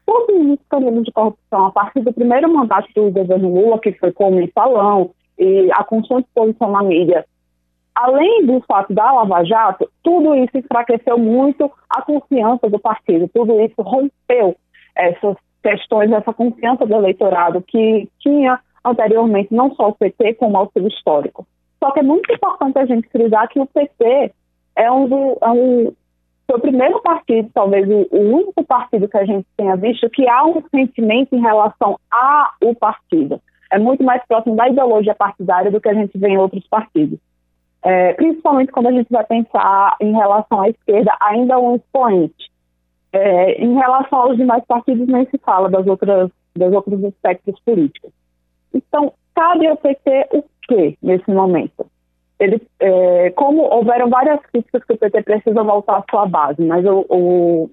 todos 0.04 0.36
os 0.50 0.58
caminhos 0.68 1.04
de 1.04 1.12
corrupção, 1.12 1.66
a 1.66 1.70
partir 1.70 2.00
do 2.00 2.12
primeiro 2.12 2.52
mandato 2.52 2.88
do 2.94 3.10
governo 3.10 3.48
Lula, 3.48 3.78
que 3.78 3.92
foi 3.92 4.12
com 4.12 4.28
o 4.28 4.34
mensalão, 4.34 5.10
e 5.38 5.70
a 5.72 5.82
constante 5.82 6.26
exposição 6.26 6.70
na 6.70 6.82
mídia, 6.82 7.24
além 7.94 8.46
do 8.46 8.60
fato 8.62 8.92
da 8.92 9.12
Lava 9.12 9.44
Jato, 9.44 9.88
tudo 10.02 10.34
isso 10.34 10.56
enfraqueceu 10.56 11.18
muito 11.18 11.70
a 11.88 12.02
confiança 12.02 12.68
do 12.68 12.78
partido, 12.78 13.28
tudo 13.32 13.60
isso 13.60 13.80
rompeu 13.80 14.56
essas 14.94 15.36
questões, 15.62 16.10
essa 16.10 16.32
confiança 16.32 16.84
do 16.86 16.94
eleitorado 16.94 17.62
que 17.62 18.08
tinha 18.18 18.58
anteriormente 18.84 19.54
não 19.54 19.74
só 19.74 19.88
o 19.88 19.94
PT, 19.94 20.34
como 20.34 20.54
o 20.54 20.60
auxílio 20.60 20.88
histórico. 20.88 21.46
Só 21.78 21.90
que 21.92 22.00
é 22.00 22.02
muito 22.02 22.32
importante 22.32 22.78
a 22.78 22.86
gente 22.86 23.08
frisar 23.08 23.48
que 23.48 23.60
o 23.60 23.66
PT 23.66 24.32
é 24.76 24.90
um, 24.90 25.08
do, 25.08 25.38
é 25.40 25.50
um 25.50 25.92
foi 26.46 26.58
o 26.58 26.60
primeiro 26.60 27.00
partido, 27.00 27.48
talvez 27.54 27.88
o, 27.88 28.06
único 28.12 28.64
partido 28.64 29.08
que 29.08 29.16
a 29.16 29.24
gente 29.24 29.46
tenha 29.56 29.76
visto 29.76 30.08
que 30.10 30.28
há 30.28 30.44
um 30.44 30.62
sentimento 30.70 31.34
em 31.34 31.40
relação 31.40 31.98
ao 32.10 32.74
partido. 32.74 33.40
É 33.70 33.78
muito 33.78 34.04
mais 34.04 34.22
próximo 34.26 34.54
da 34.54 34.68
ideologia 34.68 35.14
partidária 35.14 35.70
do 35.70 35.80
que 35.80 35.88
a 35.88 35.94
gente 35.94 36.16
vê 36.18 36.28
em 36.28 36.38
outros 36.38 36.66
partidos. 36.68 37.18
É, 37.82 38.12
principalmente 38.14 38.70
quando 38.70 38.86
a 38.86 38.92
gente 38.92 39.10
vai 39.10 39.24
pensar 39.24 39.96
em 40.00 40.12
relação 40.12 40.62
à 40.62 40.68
esquerda, 40.68 41.16
ainda 41.20 41.58
um 41.58 41.76
expoente. 41.76 42.50
É, 43.12 43.62
em 43.62 43.74
relação 43.74 44.20
aos 44.20 44.36
demais 44.36 44.64
partidos, 44.64 45.06
nem 45.08 45.26
se 45.26 45.38
fala 45.38 45.68
das 45.68 45.86
outras, 45.86 46.30
das 46.56 46.72
outros 46.72 47.04
aspectos 47.04 47.58
políticos. 47.60 48.10
Então, 48.72 49.12
cabe 49.34 49.66
ao 49.66 49.76
PT 49.76 50.28
o 50.32 50.44
quê 50.62 50.96
nesse 51.02 51.30
momento? 51.30 51.86
Ele, 52.38 52.60
é, 52.80 53.30
como 53.30 53.62
houveram 53.62 54.08
várias 54.08 54.40
críticas 54.46 54.84
que 54.84 54.94
o 54.94 54.98
PT 54.98 55.22
precisa 55.22 55.62
voltar 55.62 55.98
à 55.98 56.04
sua 56.08 56.26
base, 56.26 56.62
mas 56.62 56.84
eu, 56.84 57.04
eu, 57.10 57.70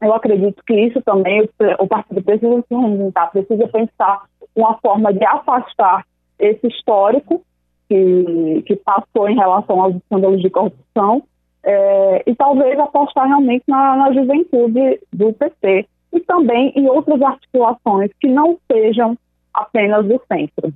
eu 0.00 0.14
acredito 0.14 0.62
que 0.64 0.74
isso 0.74 1.00
também, 1.02 1.48
o 1.78 1.86
partido 1.86 2.22
precisa 2.22 2.62
se 2.68 2.74
reinventar, 2.74 3.30
precisa 3.30 3.66
pensar 3.68 4.22
uma 4.54 4.74
forma 4.78 5.12
de 5.12 5.24
afastar 5.24 6.04
esse 6.38 6.66
histórico 6.66 7.42
que, 7.92 8.62
que 8.66 8.76
passou 8.76 9.28
em 9.28 9.36
relação 9.36 9.82
aos 9.82 9.96
escândalos 9.96 10.40
de 10.40 10.48
corrupção 10.48 11.22
é, 11.62 12.22
e 12.26 12.34
talvez 12.34 12.78
apostar 12.78 13.26
realmente 13.26 13.64
na, 13.68 13.96
na 13.96 14.12
juventude 14.12 15.00
do 15.12 15.32
PT 15.34 15.86
e 16.14 16.20
também 16.20 16.72
em 16.74 16.88
outras 16.88 17.20
articulações 17.20 18.10
que 18.18 18.28
não 18.28 18.58
sejam 18.70 19.16
apenas 19.52 20.06
do 20.06 20.20
centro. 20.26 20.72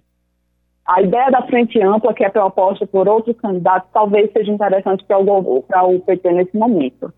A 0.87 1.03
ideia 1.03 1.31
da 1.31 1.43
frente 1.47 1.83
ampla, 1.83 2.15
que 2.15 2.23
é 2.23 2.29
proposta 2.29 2.87
por 2.87 3.09
outros 3.09 3.37
candidatos, 3.39 3.89
talvez 3.93 4.31
seja 4.33 4.53
interessante 4.53 5.05
para 5.05 5.19
o, 5.19 6.01
PT 6.01 6.33
nesse 6.33 6.57
momento. 6.57 7.13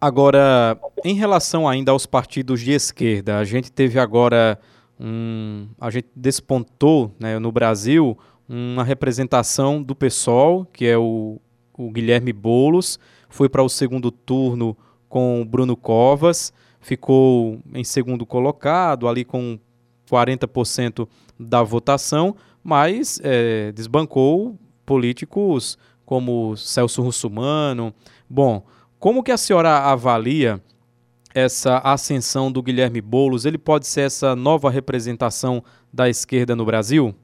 Agora, 0.00 0.78
em 1.04 1.14
relação 1.14 1.68
ainda 1.68 1.92
aos 1.92 2.06
partidos 2.06 2.60
de 2.60 2.72
esquerda, 2.72 3.38
a 3.38 3.44
gente 3.44 3.70
teve 3.70 3.98
agora 3.98 4.58
um, 4.98 5.66
a 5.80 5.90
gente 5.90 6.08
despontou 6.14 7.10
né, 7.20 7.38
no 7.38 7.52
Brasil 7.52 8.16
uma 8.54 8.84
representação 8.84 9.82
do 9.82 9.94
PSOL, 9.94 10.66
que 10.66 10.84
é 10.84 10.98
o, 10.98 11.40
o 11.72 11.90
Guilherme 11.90 12.34
Bolos, 12.34 13.00
foi 13.30 13.48
para 13.48 13.62
o 13.62 13.68
segundo 13.68 14.10
turno 14.10 14.76
com 15.08 15.40
o 15.40 15.44
Bruno 15.44 15.74
Covas, 15.74 16.52
ficou 16.78 17.58
em 17.72 17.82
segundo 17.82 18.26
colocado, 18.26 19.08
ali 19.08 19.24
com 19.24 19.58
40% 20.10 21.08
da 21.40 21.62
votação, 21.62 22.36
mas 22.62 23.18
é, 23.24 23.72
desbancou 23.72 24.58
políticos 24.84 25.78
como 26.04 26.54
Celso 26.54 27.00
Russumano. 27.00 27.94
Bom, 28.28 28.66
como 28.98 29.22
que 29.22 29.32
a 29.32 29.38
senhora 29.38 29.78
avalia 29.78 30.62
essa 31.34 31.78
ascensão 31.78 32.52
do 32.52 32.62
Guilherme 32.62 33.00
Boulos? 33.00 33.46
Ele 33.46 33.56
pode 33.56 33.86
ser 33.86 34.02
essa 34.02 34.36
nova 34.36 34.68
representação 34.68 35.64
da 35.90 36.06
esquerda 36.10 36.54
no 36.54 36.66
Brasil? 36.66 37.14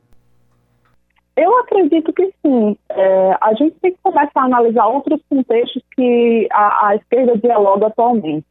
Eu 1.41 1.59
acredito 1.61 2.13
que 2.13 2.33
sim. 2.43 2.77
É, 2.89 3.37
a 3.41 3.55
gente 3.55 3.77
tem 3.81 3.93
que 3.93 3.99
começar 4.03 4.41
a 4.41 4.45
analisar 4.45 4.87
outros 4.87 5.21
contextos 5.29 5.83
que 5.95 6.49
a, 6.51 6.89
a 6.89 6.97
esquerda 6.97 7.39
dialoga 7.39 7.87
atualmente. 7.87 8.47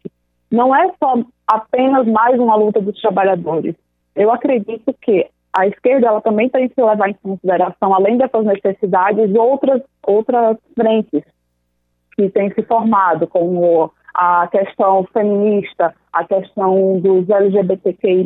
Não 0.50 0.75
é 0.75 0.91
só 0.98 1.15
apenas 1.46 2.08
mais 2.08 2.39
uma 2.39 2.56
luta 2.56 2.79
dos 2.79 3.00
trabalhadores 3.01 3.75
eu 4.17 4.32
acredito 4.32 4.94
que 5.00 5.27
a 5.53 5.67
esquerda 5.67 6.08
ela 6.08 6.22
também 6.22 6.50
tem 6.50 6.67
que 6.67 6.82
levar 6.82 7.10
em 7.10 7.13
consideração, 7.13 7.94
além 7.94 8.17
dessas 8.17 8.46
necessidades, 8.46 9.34
outras, 9.36 9.82
outras 10.06 10.58
frentes 10.74 11.24
que 12.15 12.29
têm 12.29 12.51
se 12.53 12.63
formado, 12.63 13.27
como 13.27 13.91
a 14.13 14.48
questão 14.48 15.08
feminista, 15.13 15.94
a 16.12 16.25
questão 16.25 17.00
dos 17.00 17.29
LGBTQI+. 17.29 18.25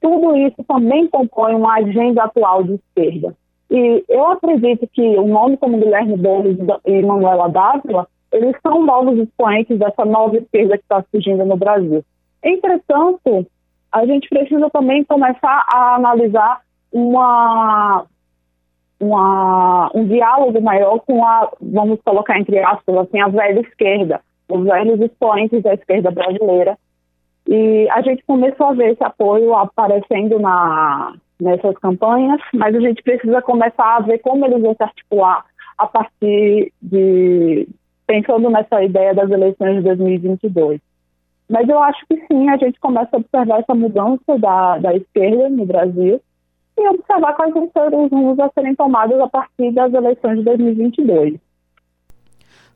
Tudo 0.00 0.36
isso 0.36 0.62
também 0.68 1.08
compõe 1.08 1.54
uma 1.54 1.76
agenda 1.76 2.24
atual 2.24 2.62
de 2.62 2.74
esquerda. 2.74 3.34
E 3.70 4.04
eu 4.08 4.26
acredito 4.28 4.86
que 4.92 5.02
um 5.18 5.28
nome 5.28 5.56
como 5.56 5.78
Guilherme 5.78 6.16
Boulos 6.16 6.56
e 6.84 7.02
Manuela 7.02 7.48
Dávila, 7.48 8.06
eles 8.32 8.56
são 8.62 8.84
novos 8.84 9.18
expoentes 9.18 9.78
dessa 9.78 10.04
nova 10.04 10.36
esquerda 10.36 10.76
que 10.76 10.84
está 10.84 11.04
surgindo 11.10 11.44
no 11.44 11.56
Brasil. 11.56 12.04
Entretanto, 12.42 13.46
a 13.90 14.04
gente 14.06 14.28
precisa 14.28 14.68
também 14.70 15.04
começar 15.04 15.64
a 15.72 15.94
analisar 15.94 16.60
uma, 16.92 18.04
uma, 19.00 19.90
um 19.94 20.04
diálogo 20.06 20.60
maior 20.60 20.98
com 21.00 21.24
a, 21.24 21.50
vamos 21.60 22.00
colocar 22.04 22.38
entre 22.38 22.58
aspas, 22.58 22.96
assim, 22.96 23.20
a 23.20 23.28
velha 23.28 23.60
esquerda, 23.60 24.20
os 24.48 24.64
velhos 24.64 25.00
expoentes 25.00 25.62
da 25.62 25.74
esquerda 25.74 26.10
brasileira. 26.10 26.76
E 27.46 27.88
a 27.90 28.02
gente 28.02 28.24
começou 28.24 28.66
a 28.66 28.72
ver 28.72 28.92
esse 28.92 29.04
apoio 29.04 29.54
aparecendo 29.54 30.38
na, 30.38 31.14
nessas 31.40 31.76
campanhas, 31.78 32.40
mas 32.52 32.74
a 32.74 32.80
gente 32.80 33.02
precisa 33.02 33.42
começar 33.42 33.96
a 33.96 34.00
ver 34.00 34.18
como 34.18 34.44
eles 34.44 34.62
vão 34.62 34.74
se 34.74 34.82
articular 34.82 35.44
a 35.76 35.86
partir 35.86 36.72
de, 36.80 37.68
pensando 38.06 38.48
nessa 38.50 38.82
ideia 38.82 39.14
das 39.14 39.30
eleições 39.30 39.76
de 39.76 39.82
2022. 39.82 40.80
Mas 41.48 41.68
eu 41.68 41.82
acho 41.82 42.00
que 42.06 42.16
sim, 42.26 42.48
a 42.48 42.56
gente 42.56 42.78
começa 42.80 43.10
a 43.12 43.18
observar 43.18 43.60
essa 43.60 43.74
mudança 43.74 44.38
da, 44.38 44.78
da 44.78 44.94
esquerda 44.94 45.48
no 45.50 45.66
Brasil 45.66 46.20
e 46.76 46.88
observar 46.88 47.34
quais 47.34 47.52
vão 47.52 47.70
ser 47.72 47.94
os 47.94 48.10
rumos 48.10 48.38
a 48.38 48.50
serem 48.54 48.74
tomados 48.74 49.18
a 49.20 49.28
partir 49.28 49.72
das 49.72 49.92
eleições 49.92 50.38
de 50.38 50.44
2022. 50.44 51.38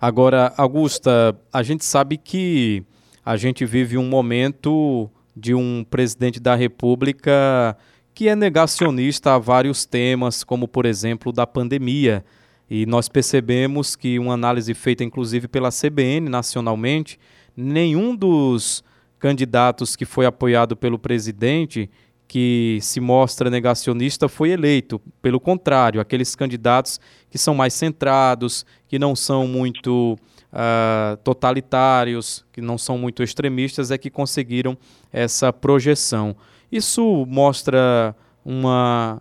Agora, 0.00 0.52
Augusta, 0.56 1.36
a 1.52 1.62
gente 1.62 1.84
sabe 1.84 2.16
que 2.16 2.84
a 3.24 3.36
gente 3.36 3.64
vive 3.64 3.98
um 3.98 4.08
momento 4.08 5.10
de 5.36 5.54
um 5.54 5.84
presidente 5.84 6.40
da 6.40 6.54
República 6.54 7.76
que 8.18 8.28
é 8.28 8.34
negacionista 8.34 9.36
a 9.36 9.38
vários 9.38 9.86
temas, 9.86 10.42
como 10.42 10.66
por 10.66 10.86
exemplo 10.86 11.30
da 11.30 11.46
pandemia. 11.46 12.24
E 12.68 12.84
nós 12.84 13.08
percebemos 13.08 13.94
que 13.94 14.18
uma 14.18 14.34
análise 14.34 14.74
feita 14.74 15.04
inclusive 15.04 15.46
pela 15.46 15.70
CBN 15.70 16.28
nacionalmente 16.28 17.16
nenhum 17.56 18.16
dos 18.16 18.82
candidatos 19.20 19.94
que 19.94 20.04
foi 20.04 20.26
apoiado 20.26 20.76
pelo 20.76 20.98
presidente 20.98 21.88
que 22.26 22.80
se 22.82 22.98
mostra 22.98 23.48
negacionista 23.48 24.28
foi 24.28 24.50
eleito. 24.50 25.00
Pelo 25.22 25.38
contrário, 25.38 26.00
aqueles 26.00 26.34
candidatos 26.34 26.98
que 27.30 27.38
são 27.38 27.54
mais 27.54 27.72
centrados, 27.72 28.66
que 28.88 28.98
não 28.98 29.14
são 29.14 29.46
muito 29.46 30.18
uh, 30.52 31.16
totalitários, 31.22 32.44
que 32.50 32.60
não 32.60 32.76
são 32.78 32.98
muito 32.98 33.22
extremistas, 33.22 33.92
é 33.92 33.96
que 33.96 34.10
conseguiram 34.10 34.76
essa 35.12 35.52
projeção. 35.52 36.34
Isso 36.70 37.24
mostra 37.26 38.14
uma. 38.44 39.20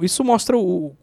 Isso 0.00 0.22
mostra 0.22 0.56
o, 0.56 0.94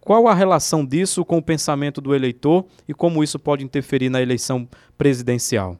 qual 0.00 0.28
a 0.28 0.34
relação 0.34 0.86
disso 0.86 1.24
com 1.24 1.38
o 1.38 1.42
pensamento 1.42 2.00
do 2.00 2.14
eleitor 2.14 2.64
e 2.88 2.94
como 2.94 3.22
isso 3.24 3.38
pode 3.38 3.64
interferir 3.64 4.08
na 4.08 4.22
eleição 4.22 4.68
presidencial. 4.96 5.76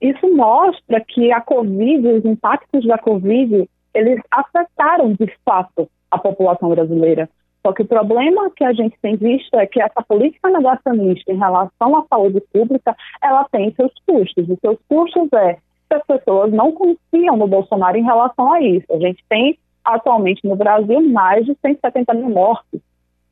Isso 0.00 0.34
mostra 0.34 1.00
que 1.06 1.30
a 1.30 1.40
Covid, 1.40 2.08
os 2.08 2.24
impactos 2.24 2.84
da 2.86 2.98
Covid, 2.98 3.68
eles 3.94 4.20
afetaram 4.30 5.12
de 5.12 5.32
fato 5.44 5.88
a 6.10 6.18
população 6.18 6.70
brasileira. 6.70 7.28
Só 7.64 7.72
que 7.72 7.82
o 7.82 7.86
problema 7.86 8.50
que 8.56 8.64
a 8.64 8.72
gente 8.72 8.96
tem 9.02 9.16
visto 9.16 9.54
é 9.54 9.66
que 9.66 9.80
essa 9.80 10.02
política 10.02 10.48
negacionista 10.48 11.30
em 11.30 11.36
relação 11.36 11.96
à 11.96 12.04
saúde 12.08 12.40
pública, 12.52 12.96
ela 13.22 13.44
tem 13.52 13.72
seus 13.74 13.92
custos. 14.06 14.48
E 14.48 14.56
seus 14.60 14.78
custos 14.88 15.28
é 15.34 15.58
as 15.94 16.04
pessoas 16.06 16.52
não 16.52 16.72
confiam 16.72 17.36
no 17.36 17.46
Bolsonaro 17.46 17.96
em 17.96 18.04
relação 18.04 18.52
a 18.52 18.60
isso. 18.60 18.86
A 18.90 18.98
gente 18.98 19.24
tem 19.28 19.58
atualmente 19.84 20.46
no 20.46 20.56
Brasil 20.56 21.00
mais 21.08 21.44
de 21.46 21.56
170 21.60 22.14
mil 22.14 22.30
mortes, 22.30 22.80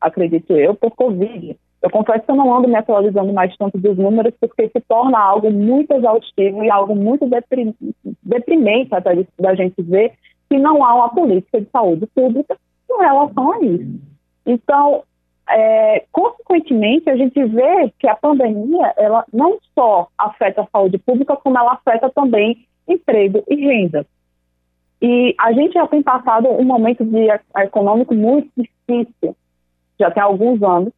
acredito 0.00 0.52
eu, 0.56 0.74
por 0.74 0.90
Covid. 0.92 1.56
Eu 1.80 1.90
confesso 1.90 2.24
que 2.24 2.30
eu 2.30 2.36
não 2.36 2.56
ando 2.56 2.66
me 2.66 2.74
atualizando 2.74 3.32
mais 3.32 3.56
tanto 3.56 3.78
dos 3.78 3.96
números, 3.96 4.34
porque 4.40 4.68
se 4.68 4.80
torna 4.88 5.18
algo 5.18 5.50
muito 5.50 5.92
exaustivo 5.92 6.64
e 6.64 6.70
algo 6.70 6.96
muito 6.96 7.28
deprimente 8.22 8.94
até 8.94 9.24
da 9.38 9.54
gente 9.54 9.80
ver 9.82 10.14
que 10.50 10.58
não 10.58 10.84
há 10.84 10.94
uma 10.94 11.08
política 11.10 11.60
de 11.60 11.68
saúde 11.70 12.06
pública 12.06 12.56
em 12.90 12.98
relação 12.98 13.52
a 13.52 13.60
isso. 13.60 14.00
Então, 14.44 15.02
é, 15.48 16.04
consequentemente, 16.12 17.08
a 17.08 17.16
gente 17.16 17.42
vê 17.44 17.92
que 17.98 18.08
a 18.08 18.14
pandemia 18.14 18.92
ela 18.96 19.24
não 19.32 19.58
só 19.74 20.08
afeta 20.16 20.62
a 20.62 20.66
saúde 20.66 20.98
pública, 20.98 21.36
como 21.36 21.58
ela 21.58 21.72
afeta 21.72 22.10
também 22.10 22.66
emprego 22.86 23.42
e 23.48 23.54
renda. 23.56 24.06
E 25.00 25.34
a 25.38 25.52
gente 25.52 25.74
já 25.74 25.86
tem 25.86 26.02
passado 26.02 26.48
um 26.48 26.64
momento 26.64 27.04
de 27.04 27.28
econômico 27.56 28.14
muito 28.14 28.50
difícil, 28.56 29.36
já 29.98 30.10
tem 30.10 30.22
alguns 30.22 30.62
anos. 30.62 30.92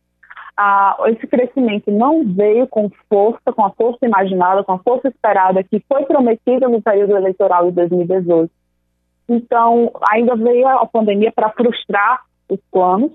Ah, 0.57 0.97
esse 1.07 1.26
crescimento 1.26 1.90
não 1.90 2.25
veio 2.25 2.66
com 2.66 2.90
força, 3.09 3.52
com 3.52 3.64
a 3.64 3.71
força 3.71 4.04
imaginada, 4.04 4.64
com 4.64 4.73
a 4.73 4.78
força 4.78 5.09
esperada 5.09 5.62
que 5.62 5.83
foi 5.88 6.04
prometida 6.04 6.69
no 6.69 6.83
período 6.83 7.16
eleitoral 7.16 7.66
de 7.66 7.73
2018. 7.73 8.50
Então, 9.28 9.92
ainda 10.11 10.35
veio 10.35 10.66
a 10.66 10.85
pandemia 10.87 11.33
para 11.33 11.50
frustrar 11.50 12.23
os 12.49 12.59
planos. 12.71 13.12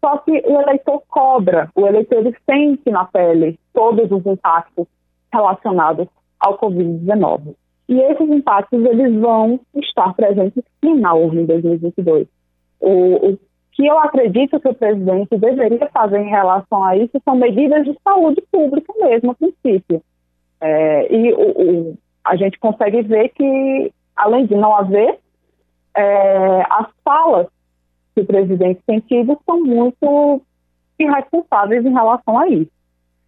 Só 0.00 0.18
que 0.18 0.30
o 0.30 0.60
eleitor 0.60 1.02
cobra, 1.08 1.70
o 1.74 1.86
eleitor 1.86 2.22
sente 2.48 2.90
na 2.90 3.04
pele 3.04 3.58
todos 3.72 4.10
os 4.10 4.24
impactos 4.26 4.86
relacionados 5.32 6.06
ao 6.38 6.58
Covid-19. 6.58 7.54
E 7.88 8.00
esses 8.00 8.28
impactos 8.28 8.84
eles 8.84 9.18
vão 9.18 9.60
estar 9.74 10.14
presentes 10.14 10.62
sim 10.80 10.94
na 11.00 11.14
urna 11.14 11.40
em 11.40 11.46
2022. 11.46 12.28
O, 12.80 13.30
o 13.30 13.38
que 13.72 13.86
eu 13.86 13.98
acredito 13.98 14.60
que 14.60 14.68
o 14.68 14.74
presidente 14.74 15.36
deveria 15.36 15.88
fazer 15.90 16.18
em 16.18 16.28
relação 16.28 16.82
a 16.84 16.96
isso 16.96 17.20
são 17.24 17.36
medidas 17.36 17.84
de 17.84 17.96
saúde 18.04 18.42
pública 18.52 18.92
mesmo, 19.00 19.30
a 19.30 19.34
princípio. 19.34 20.02
É, 20.60 21.14
e 21.14 21.32
o, 21.32 21.90
o, 21.90 21.98
a 22.24 22.36
gente 22.36 22.58
consegue 22.58 23.02
ver 23.02 23.30
que, 23.30 23.92
além 24.16 24.46
de 24.46 24.54
não 24.54 24.74
haver, 24.74 25.18
é, 25.96 26.62
as 26.68 26.88
falas 27.04 27.46
que 28.18 28.20
o 28.20 28.26
presidente 28.26 28.80
tem 28.84 28.98
tido 29.00 29.38
são 29.46 29.60
muito 29.60 30.42
irresponsáveis 30.98 31.84
em 31.84 31.92
relação 31.92 32.36
a 32.38 32.48
isso. 32.48 32.70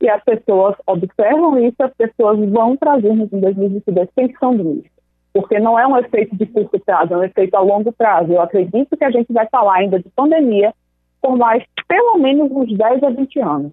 E 0.00 0.08
as 0.08 0.22
pessoas 0.24 0.74
observam 0.86 1.58
isso, 1.58 1.76
as 1.80 1.92
pessoas 1.94 2.38
vão 2.50 2.76
trazer 2.76 3.10
em 3.10 3.26
2022 3.26 4.08
pensando 4.14 4.64
nisso. 4.64 4.90
Porque 5.32 5.60
não 5.60 5.78
é 5.78 5.86
um 5.86 5.96
efeito 5.96 6.34
de 6.34 6.46
curto 6.46 6.80
prazo, 6.80 7.14
é 7.14 7.16
um 7.18 7.22
efeito 7.22 7.54
a 7.54 7.60
longo 7.60 7.92
prazo. 7.92 8.32
Eu 8.32 8.40
acredito 8.40 8.96
que 8.96 9.04
a 9.04 9.10
gente 9.10 9.32
vai 9.32 9.46
falar 9.48 9.76
ainda 9.76 10.00
de 10.00 10.08
pandemia 10.10 10.74
por 11.22 11.36
mais 11.36 11.62
pelo 11.86 12.18
menos 12.18 12.50
uns 12.50 12.76
10 12.76 13.02
a 13.04 13.10
20 13.10 13.40
anos. 13.40 13.72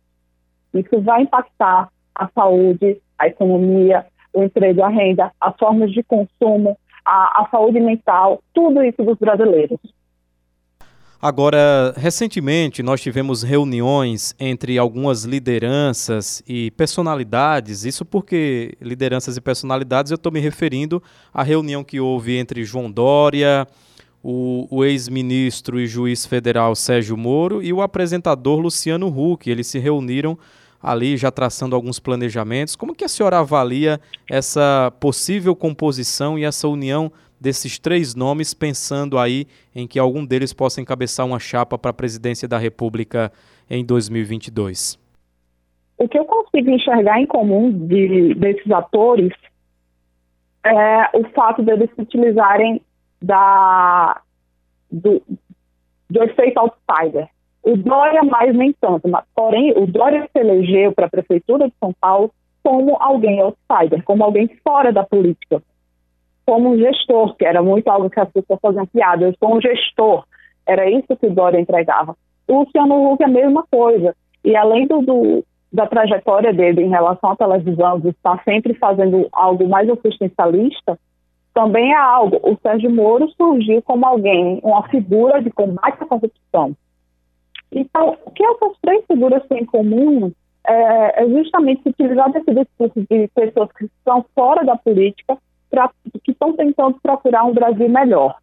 Isso 0.74 1.02
vai 1.02 1.24
impactar 1.24 1.90
a 2.14 2.28
saúde, 2.28 3.02
a 3.18 3.28
economia, 3.28 4.06
o 4.34 4.44
emprego, 4.44 4.84
a 4.84 4.90
renda, 4.90 5.32
as 5.42 5.56
formas 5.58 5.92
de 5.92 6.04
consumo, 6.04 6.78
a, 7.04 7.42
a 7.42 7.48
saúde 7.50 7.80
mental, 7.80 8.44
tudo 8.54 8.84
isso 8.84 9.04
dos 9.04 9.18
brasileiros. 9.18 9.80
Agora, 11.20 11.96
recentemente 11.98 12.84
nós 12.84 13.02
tivemos 13.02 13.42
reuniões 13.42 14.36
entre 14.40 14.78
algumas 14.78 15.24
lideranças 15.24 16.44
e 16.48 16.70
personalidades, 16.72 17.86
isso 17.86 18.06
porque 18.06 18.78
lideranças 18.80 19.36
e 19.36 19.42
personalidades 19.42 20.12
eu 20.12 20.16
estou 20.16 20.32
me 20.32 20.40
referindo 20.40 21.02
à 21.34 21.42
reunião 21.42 21.84
que 21.84 22.00
houve 22.00 22.38
entre 22.38 22.64
João 22.64 22.92
Dória, 22.92 23.68
o, 24.22 24.68
o 24.70 24.86
ex-ministro 24.86 25.80
e 25.80 25.88
juiz 25.88 26.24
federal 26.24 26.76
Sérgio 26.76 27.18
Moro 27.18 27.64
e 27.64 27.74
o 27.74 27.82
apresentador 27.82 28.60
Luciano 28.60 29.08
Huck. 29.08 29.50
Eles 29.50 29.66
se 29.66 29.80
reuniram 29.80 30.38
ali 30.82 31.18
já 31.18 31.32
traçando 31.32 31.76
alguns 31.76 32.00
planejamentos. 32.00 32.76
Como 32.76 32.94
que 32.94 33.04
a 33.04 33.10
senhora 33.10 33.40
avalia 33.40 34.00
essa 34.30 34.94
possível 35.00 35.56
composição 35.56 36.38
e 36.38 36.44
essa 36.44 36.68
união 36.68 37.12
desses 37.40 37.78
três 37.80 38.16
nomes, 38.16 38.54
pensando 38.54 39.18
aí 39.18 39.46
em 39.76 39.88
que 39.88 40.00
algum 40.00 40.26
deles 40.26 40.54
possa 40.54 40.82
encabeçar 40.82 41.26
uma 41.26 41.40
chapa 41.40 41.78
para 41.78 41.92
a 41.92 41.94
presidência 41.94 42.48
da 42.48 42.58
República 42.58 43.32
em 43.70 43.86
2022? 43.86 45.00
O 45.98 46.08
que 46.08 46.18
eu 46.18 46.26
consigo 46.26 46.70
enxergar 46.70 47.20
em 47.20 47.26
comum 47.26 47.72
de, 47.72 48.36
desses 48.36 48.72
atores 48.72 49.34
é 50.64 51.18
o 51.18 51.24
fato 51.34 51.64
deles 51.64 51.90
se 51.96 52.02
utilizarem 52.02 52.82
da, 53.22 54.22
do, 54.92 55.22
do 56.10 56.24
efeito 56.24 56.60
outsider. 56.60 57.28
O 57.64 57.76
Dória 57.76 58.24
mais 58.24 58.56
nem 58.56 58.74
tanto, 58.74 59.08
mas, 59.08 59.26
porém 59.36 59.74
o 59.76 59.88
Dória 59.88 60.30
se 60.32 60.40
elegeu 60.40 60.92
para 60.94 61.08
a 61.08 61.10
Prefeitura 61.10 61.68
de 61.68 61.74
São 61.80 61.94
Paulo 62.00 62.32
como 62.64 62.96
alguém 63.00 63.42
outsider, 63.42 64.04
como 64.04 64.24
alguém 64.24 64.50
fora 64.64 64.92
da 64.92 65.04
política 65.04 65.62
como 66.48 66.78
gestor, 66.78 67.36
que 67.36 67.46
era 67.46 67.62
muito 67.62 67.90
algo 67.90 68.10
que 68.10 68.22
as 68.22 68.32
pessoas 68.32 68.60
faziam 68.62 68.86
piada, 68.86 69.26
eu 69.26 69.36
sou 69.38 69.58
um 69.58 69.62
gestor, 69.62 70.24
era 70.66 70.90
isso 70.90 71.18
que 71.18 71.28
o 71.28 71.34
Dória 71.34 71.60
entregava. 71.60 72.16
O 72.48 72.60
Luciano 72.62 73.12
Huck 73.12 73.22
é 73.22 73.26
a 73.26 73.30
mesma 73.30 73.66
coisa, 73.70 74.16
e 74.46 74.56
além 74.56 74.88
do, 74.88 75.02
do, 75.02 75.44
da 75.74 75.86
trajetória 75.86 76.54
dele 76.54 76.84
em 76.84 76.90
relação 76.90 77.32
à 77.32 77.36
televisão, 77.36 78.00
de 78.00 78.10
estar 78.10 78.42
sempre 78.46 78.74
fazendo 78.76 79.28
algo 79.34 79.68
mais 79.68 79.90
assistencialista, 79.90 80.98
também 81.54 81.92
é 81.92 81.98
algo. 81.98 82.40
O 82.42 82.58
Sérgio 82.62 82.92
Moro 82.92 83.30
surgiu 83.36 83.82
como 83.82 84.06
alguém, 84.06 84.62
uma 84.64 84.88
figura 84.88 85.42
de 85.42 85.50
combate 85.50 86.02
à 86.02 86.06
corrupção. 86.06 86.74
Então, 87.74 88.16
o 88.26 88.32
que 88.32 88.46
essas 88.46 88.72
três 88.82 89.04
figuras 89.06 89.46
têm 89.50 89.64
em 89.64 89.66
comum 89.66 90.32
é, 90.66 91.24
é 91.24 91.30
justamente 91.30 91.84
se 91.84 91.90
utilizar 91.90 92.32
desse 92.32 92.54
discurso 92.54 93.06
de 93.10 93.28
pessoas 93.36 93.70
que 93.74 93.84
estão 93.86 94.24
fora 94.34 94.64
da 94.64 94.78
política 94.78 95.38
que 96.24 96.32
estão 96.32 96.54
tentando 96.54 96.98
procurar 97.02 97.44
um 97.44 97.54
Brasil 97.54 97.90
melhor. 97.90 98.36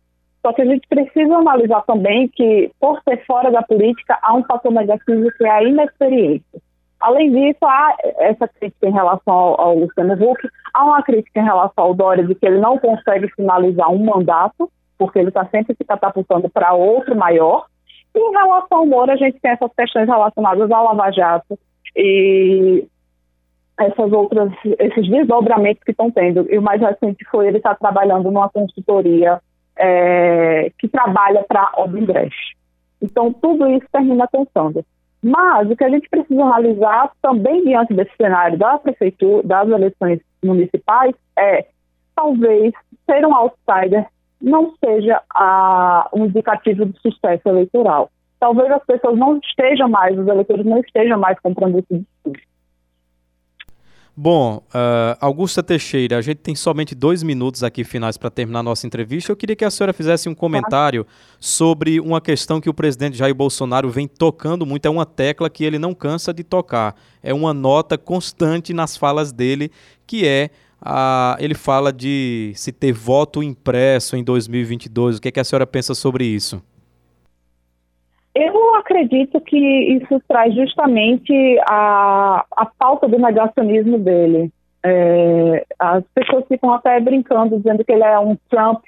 Só 0.44 0.52
que 0.52 0.62
a 0.62 0.66
gente 0.66 0.86
precisa 0.88 1.36
analisar 1.36 1.82
também 1.86 2.28
que, 2.28 2.70
por 2.78 3.00
ser 3.02 3.24
fora 3.24 3.50
da 3.50 3.62
política, 3.62 4.18
há 4.22 4.34
um 4.34 4.44
fator 4.44 4.70
negativo 4.70 5.30
que 5.38 5.44
é 5.44 5.50
a 5.50 5.62
inexperiência. 5.62 6.60
Além 7.00 7.32
disso, 7.32 7.64
há 7.64 7.96
essa 8.18 8.46
crítica 8.48 8.88
em 8.88 8.92
relação 8.92 9.34
ao, 9.34 9.60
ao 9.60 9.78
Luciano 9.78 10.14
Huck, 10.14 10.48
há 10.72 10.84
uma 10.84 11.02
crítica 11.02 11.40
em 11.40 11.44
relação 11.44 11.84
ao 11.84 11.94
Dória 11.94 12.24
de 12.24 12.34
que 12.34 12.46
ele 12.46 12.58
não 12.58 12.78
consegue 12.78 13.28
finalizar 13.34 13.90
um 13.90 14.04
mandato, 14.04 14.70
porque 14.98 15.18
ele 15.18 15.28
está 15.28 15.46
sempre 15.46 15.74
se 15.74 15.84
catapultando 15.84 16.48
para 16.48 16.72
outro 16.72 17.16
maior. 17.16 17.66
E 18.14 18.18
em 18.18 18.32
relação 18.32 18.78
ao 18.78 18.86
Moro, 18.86 19.12
a 19.12 19.16
gente 19.16 19.40
tem 19.40 19.50
essas 19.50 19.70
questões 19.74 20.06
relacionadas 20.06 20.70
ao 20.70 20.84
Lava 20.84 21.10
Jato 21.10 21.58
e 21.96 22.86
essas 23.78 24.12
outras, 24.12 24.52
esses 24.78 25.08
desdobramentos 25.08 25.82
que 25.82 25.90
estão 25.90 26.10
tendo. 26.10 26.46
E 26.50 26.58
o 26.58 26.62
mais 26.62 26.80
recente 26.80 27.24
foi 27.30 27.48
ele 27.48 27.58
estar 27.58 27.70
tá 27.70 27.76
trabalhando 27.76 28.30
numa 28.30 28.48
consultoria 28.48 29.40
é, 29.76 30.70
que 30.78 30.88
trabalha 30.88 31.42
para 31.42 31.60
a 31.60 31.82
Odebrecht. 31.82 32.56
Então, 33.02 33.32
tudo 33.32 33.68
isso 33.68 33.86
termina 33.92 34.26
pensando. 34.28 34.84
Mas 35.22 35.70
o 35.70 35.76
que 35.76 35.84
a 35.84 35.88
gente 35.88 36.08
precisa 36.08 36.42
analisar 36.42 37.10
também 37.22 37.64
diante 37.64 37.94
desse 37.94 38.14
cenário 38.16 38.58
da 38.58 38.78
prefeitura, 38.78 39.42
das 39.42 39.68
eleições 39.68 40.20
municipais, 40.44 41.14
é 41.36 41.66
talvez 42.14 42.72
ser 43.06 43.26
um 43.26 43.34
outsider 43.34 44.06
não 44.40 44.74
seja 44.84 45.22
a, 45.34 46.08
um 46.12 46.26
indicativo 46.26 46.84
de 46.84 47.00
sucesso 47.00 47.48
eleitoral. 47.48 48.10
Talvez 48.38 48.70
as 48.70 48.84
pessoas 48.84 49.16
não 49.16 49.38
estejam 49.38 49.88
mais, 49.88 50.18
os 50.18 50.26
eleitores 50.26 50.66
não 50.66 50.78
estejam 50.78 51.18
mais 51.18 51.38
comprando 51.40 51.78
esse 51.78 51.98
discurso. 52.00 52.53
Bom, 54.16 54.58
uh, 54.68 55.18
Augusta 55.20 55.60
Teixeira, 55.60 56.16
a 56.16 56.22
gente 56.22 56.36
tem 56.36 56.54
somente 56.54 56.94
dois 56.94 57.24
minutos 57.24 57.64
aqui 57.64 57.82
finais 57.82 58.16
para 58.16 58.30
terminar 58.30 58.62
nossa 58.62 58.86
entrevista. 58.86 59.32
Eu 59.32 59.36
queria 59.36 59.56
que 59.56 59.64
a 59.64 59.70
senhora 59.70 59.92
fizesse 59.92 60.28
um 60.28 60.34
comentário 60.34 61.04
sobre 61.40 61.98
uma 61.98 62.20
questão 62.20 62.60
que 62.60 62.70
o 62.70 62.74
presidente 62.74 63.18
Jair 63.18 63.34
Bolsonaro 63.34 63.90
vem 63.90 64.06
tocando 64.06 64.64
muito. 64.64 64.86
É 64.86 64.90
uma 64.90 65.04
tecla 65.04 65.50
que 65.50 65.64
ele 65.64 65.80
não 65.80 65.92
cansa 65.92 66.32
de 66.32 66.44
tocar. 66.44 66.94
É 67.24 67.34
uma 67.34 67.52
nota 67.52 67.98
constante 67.98 68.72
nas 68.72 68.96
falas 68.96 69.32
dele, 69.32 69.68
que 70.06 70.24
é 70.24 70.50
a, 70.80 71.36
ele 71.40 71.54
fala 71.54 71.92
de 71.92 72.52
se 72.54 72.70
ter 72.70 72.92
voto 72.92 73.42
impresso 73.42 74.16
em 74.16 74.22
2022. 74.22 75.16
O 75.16 75.20
que, 75.20 75.26
é 75.26 75.32
que 75.32 75.40
a 75.40 75.44
senhora 75.44 75.66
pensa 75.66 75.92
sobre 75.92 76.24
isso? 76.24 76.62
Eu 78.34 78.74
acredito 78.74 79.40
que 79.40 79.56
isso 79.56 80.20
traz 80.26 80.54
justamente 80.54 81.32
a, 81.68 82.44
a 82.56 82.66
falta 82.78 83.06
do 83.06 83.18
negacionismo 83.18 83.98
dele. 83.98 84.50
É, 84.82 85.64
as 85.78 86.04
pessoas 86.14 86.44
ficam 86.48 86.72
até 86.72 86.98
brincando, 87.00 87.56
dizendo 87.56 87.84
que 87.84 87.92
ele 87.92 88.02
é 88.02 88.18
um 88.18 88.36
Trump 88.50 88.82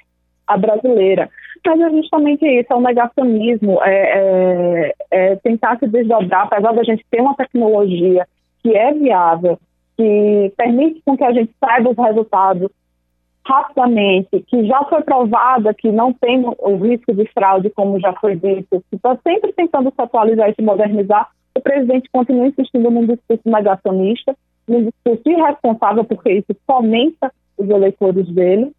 a 0.45 0.57
brasileira. 0.57 1.29
Mas 1.65 1.81
é 1.81 1.89
justamente 1.89 2.45
isso, 2.45 2.71
é 2.71 2.75
o 2.75 2.81
negacionismo, 2.81 3.83
é, 3.83 4.13
é, 4.15 4.95
é 5.11 5.35
tentar 5.37 5.77
se 5.77 5.87
desdobrar, 5.87 6.43
apesar 6.43 6.71
da 6.71 6.83
gente 6.83 7.05
ter 7.11 7.19
uma 7.19 7.35
tecnologia 7.35 8.25
que 8.63 8.75
é 8.75 8.93
viável, 8.93 9.59
que 9.97 10.53
permite 10.55 11.01
com 11.03 11.17
que 11.17 11.23
a 11.25 11.33
gente 11.33 11.51
saiba 11.59 11.89
os 11.89 11.97
resultados 11.97 12.71
rapidamente, 13.47 14.43
que 14.47 14.65
já 14.65 14.83
foi 14.85 15.01
provada 15.01 15.73
que 15.73 15.89
não 15.91 16.11
tem 16.11 16.43
o 16.45 16.75
risco 16.75 17.13
de 17.13 17.25
fraude, 17.31 17.69
como 17.69 17.99
já 17.99 18.13
foi 18.13 18.35
dito, 18.35 18.83
que 18.89 18.95
está 18.95 19.17
sempre 19.25 19.53
tentando 19.53 19.89
se 19.89 20.01
atualizar 20.01 20.49
e 20.49 20.55
se 20.55 20.61
modernizar, 20.61 21.29
o 21.55 21.61
presidente 21.61 22.09
continua 22.11 22.47
insistindo 22.47 22.91
num 22.91 23.05
discurso 23.05 23.41
negacionista, 23.45 24.35
num 24.67 24.83
discurso 24.83 25.21
irresponsável, 25.25 26.03
porque 26.03 26.31
isso 26.33 26.55
fomenta 26.67 27.31
os 27.57 27.69
eleitores 27.69 28.27
dele, 28.27 28.71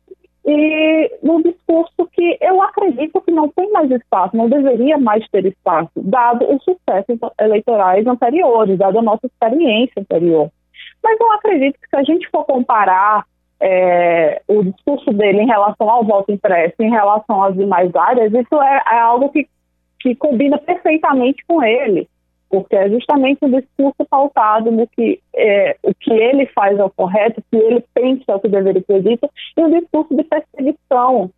e 0.47 1.19
num 1.23 1.43
discurso 1.43 2.07
que 2.13 2.39
eu 2.41 2.63
acredito 2.63 3.21
que 3.23 3.31
não 3.31 3.49
tem 3.49 3.71
mais 3.73 3.91
espaço, 3.91 4.37
não 4.37 4.49
deveria 4.49 4.99
mais 4.99 5.27
ter 5.29 5.47
espaço, 5.47 5.91
dado 5.97 6.45
os 6.45 6.63
sucessos 6.63 7.19
eleitorais 7.41 8.07
anteriores, 8.07 8.79
dado 8.79 8.99
a 8.99 9.03
nossa 9.03 9.27
experiência 9.27 10.01
anterior. 10.01 10.51
Mas 11.03 11.19
eu 11.21 11.33
acredito 11.33 11.79
que 11.81 11.89
se 11.89 11.97
a 11.97 12.03
gente 12.03 12.29
for 12.31 12.45
comparar 12.45 13.25
é, 13.61 14.41
o 14.47 14.63
discurso 14.63 15.13
dele 15.13 15.43
em 15.43 15.47
relação 15.47 15.89
ao 15.91 16.05
voto 16.05 16.33
impresso, 16.33 16.77
em 16.81 16.91
relação 16.91 17.43
às 17.43 17.55
demais 17.55 17.95
áreas, 17.95 18.33
isso 18.33 18.63
é, 18.63 18.83
é 18.93 18.99
algo 18.99 19.29
que, 19.31 19.49
que 20.01 20.15
combina 20.15 20.59
perfeitamente 20.59 21.45
com 21.47 21.63
ele, 21.63 22.09
porque 22.49 22.77
é 22.77 22.89
justamente 22.89 23.39
um 23.43 23.51
discurso 23.51 24.05
pautado 24.09 24.71
no 24.71 24.87
que 24.87 25.21
é, 25.35 25.77
o 25.83 25.93
que 25.95 26.13
ele 26.13 26.47
faz 26.47 26.79
é 26.79 26.85
o 26.85 26.91
correto, 26.91 27.41
o 27.41 27.45
que 27.51 27.57
ele 27.57 27.85
pensa 27.93 28.25
é 28.29 28.35
o 28.35 28.41
que 28.41 28.49
deveria 28.49 28.83
ser 28.87 29.03
dito, 29.03 29.29
e 29.57 29.61
um 29.61 29.79
discurso 29.81 30.15
de 30.15 30.25
perseguição 30.25 31.31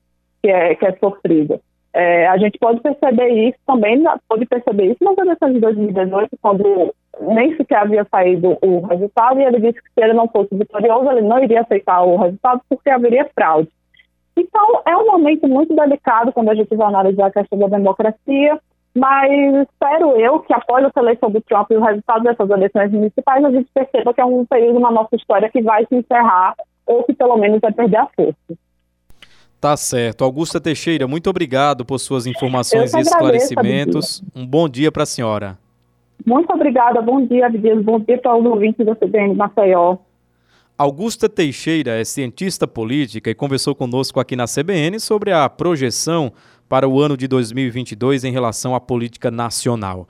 que 0.42 0.50
é, 0.50 0.74
que 0.74 0.86
é 0.86 0.92
sofrido. 0.98 1.60
É, 1.92 2.28
a 2.28 2.38
gente 2.38 2.56
pode 2.58 2.80
perceber 2.80 3.28
isso 3.48 3.58
também, 3.66 4.02
pode 4.28 4.46
perceber 4.46 4.92
isso 4.92 5.02
nas 5.02 5.18
eleições 5.18 5.54
de 5.54 5.60
2018, 5.60 6.38
quando 6.40 6.94
nem 7.20 7.56
sequer 7.56 7.78
havia 7.78 8.06
saído 8.08 8.56
o 8.62 8.80
resultado, 8.86 9.40
e 9.40 9.44
ele 9.44 9.60
disse 9.60 9.82
que 9.82 9.90
se 9.92 10.00
ele 10.00 10.12
não 10.12 10.28
fosse 10.28 10.54
vitorioso, 10.54 11.10
ele 11.10 11.22
não 11.22 11.42
iria 11.42 11.62
aceitar 11.62 12.02
o 12.02 12.16
resultado 12.16 12.60
porque 12.68 12.90
haveria 12.90 13.28
fraude. 13.34 13.68
Então, 14.36 14.82
é 14.86 14.96
um 14.96 15.06
momento 15.06 15.48
muito 15.48 15.74
delicado 15.74 16.32
quando 16.32 16.50
a 16.50 16.54
gente 16.54 16.74
vai 16.76 16.86
analisar 16.86 17.26
a 17.26 17.32
questão 17.32 17.58
da 17.58 17.66
democracia, 17.66 18.58
mas 18.94 19.54
espero 19.68 20.16
eu 20.16 20.40
que 20.40 20.54
após 20.54 20.84
a 20.84 21.00
eleição 21.00 21.30
do 21.30 21.40
Trump 21.40 21.70
e 21.70 21.76
o 21.76 21.82
resultado 21.82 22.22
dessas 22.22 22.48
eleições 22.48 22.92
municipais, 22.92 23.44
a 23.44 23.50
gente 23.50 23.68
perceba 23.74 24.14
que 24.14 24.20
é 24.20 24.24
um 24.24 24.44
período 24.46 24.78
na 24.78 24.90
nossa 24.90 25.16
história 25.16 25.50
que 25.50 25.60
vai 25.60 25.84
se 25.86 25.94
encerrar, 25.96 26.54
ou 26.86 27.02
que 27.02 27.12
pelo 27.12 27.36
menos 27.36 27.60
vai 27.60 27.72
perder 27.72 27.98
a 27.98 28.06
força. 28.06 28.56
Tá 29.60 29.76
certo. 29.76 30.24
Augusta 30.24 30.58
Teixeira, 30.58 31.06
muito 31.06 31.28
obrigado 31.28 31.84
por 31.84 31.98
suas 31.98 32.26
informações 32.26 32.94
e 32.94 33.00
esclarecimentos. 33.00 34.22
Um 34.34 34.46
bom 34.46 34.66
dia 34.66 34.90
para 34.90 35.02
a 35.02 35.06
senhora. 35.06 35.58
Muito 36.24 36.50
obrigada. 36.50 37.02
Bom 37.02 37.26
dia, 37.26 37.46
Abdias. 37.46 37.82
Bom 37.82 38.00
dia 38.00 38.16
para 38.16 38.36
os 38.36 38.46
ouvintes 38.46 38.86
da 38.86 38.94
CBN 38.94 39.34
Maceió. 39.34 39.98
Augusta 40.78 41.28
Teixeira 41.28 42.00
é 42.00 42.04
cientista 42.04 42.66
política 42.66 43.28
e 43.28 43.34
conversou 43.34 43.74
conosco 43.74 44.18
aqui 44.18 44.34
na 44.34 44.46
CBN 44.46 44.98
sobre 44.98 45.30
a 45.30 45.46
projeção 45.46 46.32
para 46.66 46.88
o 46.88 46.98
ano 46.98 47.16
de 47.16 47.28
2022 47.28 48.24
em 48.24 48.32
relação 48.32 48.74
à 48.74 48.80
política 48.80 49.30
nacional. 49.30 50.08